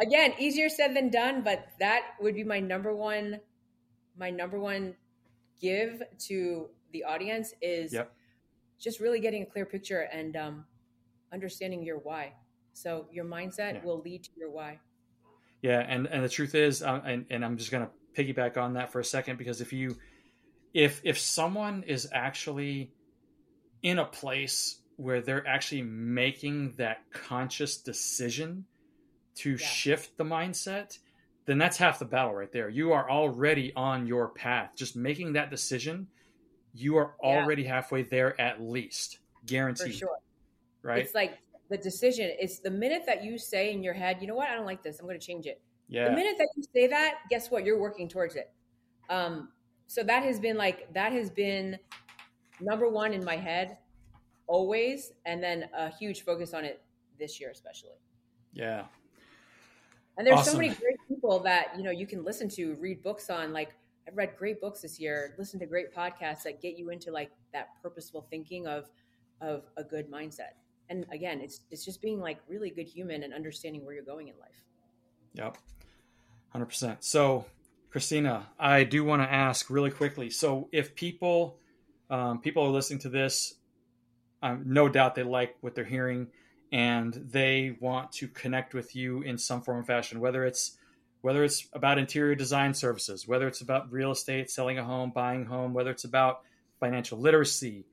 [0.00, 3.40] again easier said than done, but that would be my number one
[4.16, 4.94] my number one
[5.60, 8.12] give to the audience is Yep.
[8.80, 10.64] just really getting a clear picture and um,
[11.32, 12.32] understanding your why.
[12.72, 13.84] So your mindset Yeah.
[13.84, 14.80] will lead to your why.
[15.62, 18.92] Yeah, and and the truth is, uh, and and I'm just gonna piggyback on that
[18.92, 19.96] for a second because if you,
[20.74, 22.92] if if someone is actually
[23.82, 28.64] in a place where they're actually making that conscious decision
[29.36, 30.98] to shift the mindset,
[31.46, 32.68] then that's half the battle right there.
[32.68, 34.70] You are already on your path.
[34.76, 36.06] Just making that decision,
[36.72, 37.28] you are Yeah.
[37.28, 39.94] already halfway there at least, For guaranteed.
[39.94, 40.18] sure.
[40.82, 41.00] Right?
[41.04, 41.38] It's like
[41.70, 42.30] the decision.
[42.38, 44.82] It's the minute that you say in your head, you know what, I don't like
[44.82, 45.00] this.
[45.00, 45.60] I'm going to change it.
[45.88, 46.08] yeah.
[46.08, 48.50] the minute that you say that guess what you're working towards it
[49.10, 49.50] um
[49.86, 51.78] so that has been like that has been
[52.58, 53.76] number one in my head
[54.46, 56.82] always and then a huge focus on it
[57.18, 57.98] this year especially
[58.52, 58.84] yeah.
[60.18, 63.30] and there's so many great people that you know you can listen to read books
[63.30, 63.74] on like
[64.06, 67.30] i've read great books this year listen to great podcasts that get you into like
[67.52, 68.90] that purposeful thinking of
[69.40, 70.54] of a good mindset
[70.90, 74.28] and again it's it's just being like really good human and understanding where you're going
[74.28, 74.64] in life
[75.34, 75.58] Yep.
[76.54, 76.96] 100%.
[77.00, 77.46] So,
[77.90, 80.30] Christina, I do want to ask really quickly.
[80.30, 81.58] So, if people
[82.10, 83.54] um, people are listening to this,
[84.44, 86.28] um, no doubt they like what they're hearing
[86.70, 90.76] and they want to connect with you in some form or fashion, whether it's
[91.22, 95.42] whether it's about interior design services, whether it's about real estate, selling a home, buying
[95.46, 96.42] a home, whether it's about
[96.78, 97.86] financial literacy,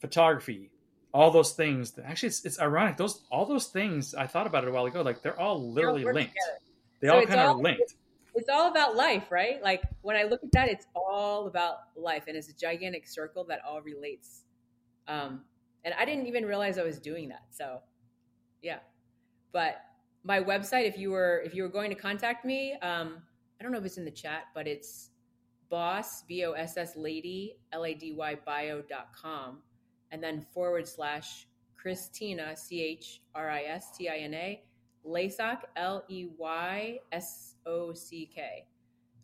[0.00, 0.70] photography,
[1.12, 1.92] all those things.
[2.04, 2.96] Actually, it's, it's ironic.
[2.96, 5.02] Those all those things I thought about it a while ago.
[5.02, 6.34] Like they're all literally work linked.
[6.34, 6.58] together.
[7.00, 7.94] They So all it's kind of all- are linked.
[8.34, 9.60] it's all about life, right?
[9.62, 13.44] Like when I look at that, it's all about life, and it's a gigantic circle
[13.44, 14.42] that all relates.
[15.08, 15.42] Um,
[15.88, 17.46] and I didn't even realize I was doing that.
[17.48, 17.80] So,
[18.60, 18.80] yeah,
[19.52, 19.76] but
[20.22, 23.22] my website, if you were if you were going to contact me, um,
[23.58, 25.10] I don't know if it's in the chat, but it's
[25.70, 29.62] boss b o s s lady l a d y bio.com
[30.12, 34.62] and then forward slash Christina C H R I S T I N A
[35.06, 38.66] Leysock L E Y S O C K.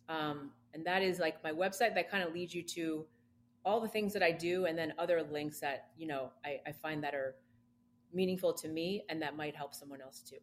[0.09, 3.05] Um, and that is like my website that kind of leads you to
[3.65, 6.71] all the things that I do and then other links that, you know, I, I
[6.71, 7.35] find that are
[8.13, 10.37] meaningful to me and that might help someone else too.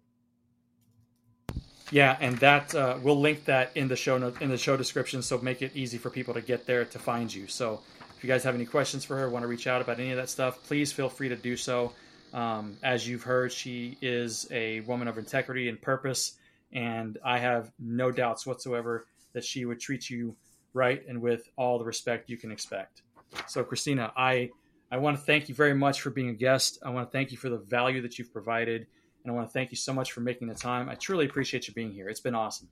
[1.90, 5.38] Yeah, and that uh, we'll link that in the show in the show description, so
[5.38, 7.46] make it easy for people to get there to find you.
[7.46, 7.80] So
[8.16, 10.16] if you guys have any questions for her, want to reach out about any of
[10.16, 11.92] that stuff, please feel free to do so.
[12.32, 16.38] Um, as you've heard, she is a woman of integrity and purpose,
[16.72, 19.04] and I have no doubts whatsoever
[19.34, 20.34] that she would treat you
[20.72, 23.02] right and with all the respect you can expect.
[23.46, 24.50] So, Christina, I
[24.90, 26.78] I want to thank you very much for being a guest.
[26.84, 28.86] I want to thank you for the value that you've provided,
[29.24, 30.88] and I want to thank you so much for making the time.
[30.88, 32.08] I truly appreciate you being here.
[32.08, 32.68] It's been awesome.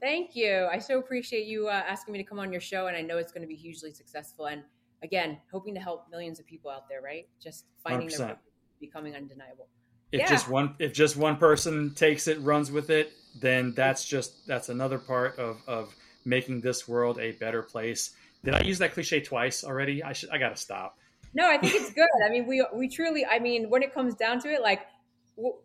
[0.00, 0.68] Thank you.
[0.70, 3.18] I so appreciate you uh, asking me to come on your show, and I know
[3.18, 4.46] it's going to be hugely successful.
[4.46, 4.62] And
[5.02, 7.28] again, hoping to help millions of people out there, right?
[7.42, 8.18] Just finding 100%.
[8.18, 8.38] their
[8.80, 9.68] becoming undeniable.
[10.10, 10.28] If yeah.
[10.28, 14.68] just one if just one person takes it, runs with it, then that's just that's
[14.70, 15.94] another part of of
[16.24, 18.14] making this world a better place.
[18.48, 20.02] Did I use that cliche twice already?
[20.02, 20.96] I should I gotta stop.
[21.34, 22.08] No, I think it's good.
[22.24, 23.26] I mean, we we truly.
[23.26, 24.86] I mean, when it comes down to it, like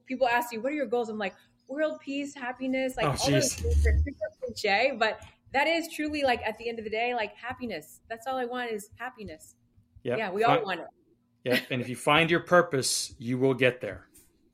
[0.06, 1.34] people ask you, "What are your goals?" I'm like,
[1.70, 5.22] world peace, happiness, like oh, all those things are cliche, but
[5.54, 8.02] that is truly like at the end of the day, like happiness.
[8.10, 9.56] That's all I want is happiness.
[10.04, 10.18] Yep.
[10.18, 10.88] Yeah, we all want it.
[11.46, 14.08] Yeah, and if you find your purpose, you will get there.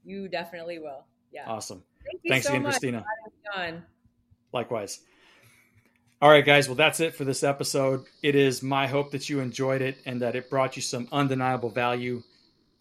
[0.05, 1.05] You definitely will.
[1.33, 1.45] Yeah.
[1.47, 1.81] Awesome.
[2.05, 3.05] Thank Thanks so again, Christina.
[4.53, 4.99] Likewise.
[6.21, 6.67] All right, guys.
[6.67, 8.03] Well, that's it for this episode.
[8.21, 11.69] It is my hope that you enjoyed it and that it brought you some undeniable
[11.69, 12.23] value.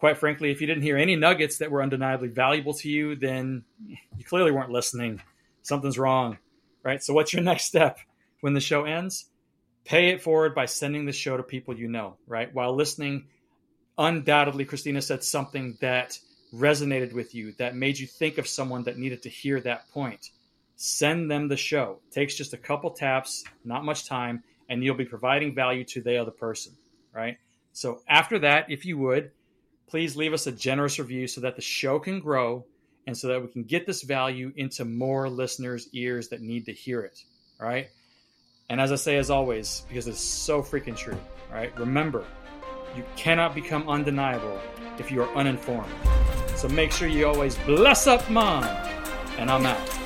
[0.01, 3.63] Quite frankly, if you didn't hear any nuggets that were undeniably valuable to you, then
[3.87, 5.23] you clearly weren't listening.
[5.63, 6.39] Something's wrong,
[6.83, 7.01] right?
[7.01, 8.01] So, what's your next step
[8.41, 9.27] when the show ends?
[9.85, 12.53] Pay it forward by sending the show to people you know, right?
[12.53, 13.29] While listening,
[13.97, 16.19] undoubtedly Christina said something that
[16.53, 20.31] resonated with you, that made you think of someone that needed to hear that point.
[20.81, 21.99] Send them the show.
[22.07, 26.01] It takes just a couple taps, not much time, and you'll be providing value to
[26.01, 26.73] the other person,
[27.13, 27.37] right?
[27.73, 29.33] So after that, if you would,
[29.89, 32.65] please leave us a generous review so that the show can grow
[33.09, 36.73] and so that we can get this value into more listeners' ears that need to
[36.73, 37.25] hear it.
[37.61, 37.89] All right.
[38.71, 41.19] And as I say, as always, because it's so freaking true,
[41.51, 42.25] right, remember
[42.97, 44.61] you cannot become undeniable
[44.97, 45.93] if you are uninformed.
[46.55, 48.63] So make sure you always bless up mom.
[49.39, 49.98] And I'm out.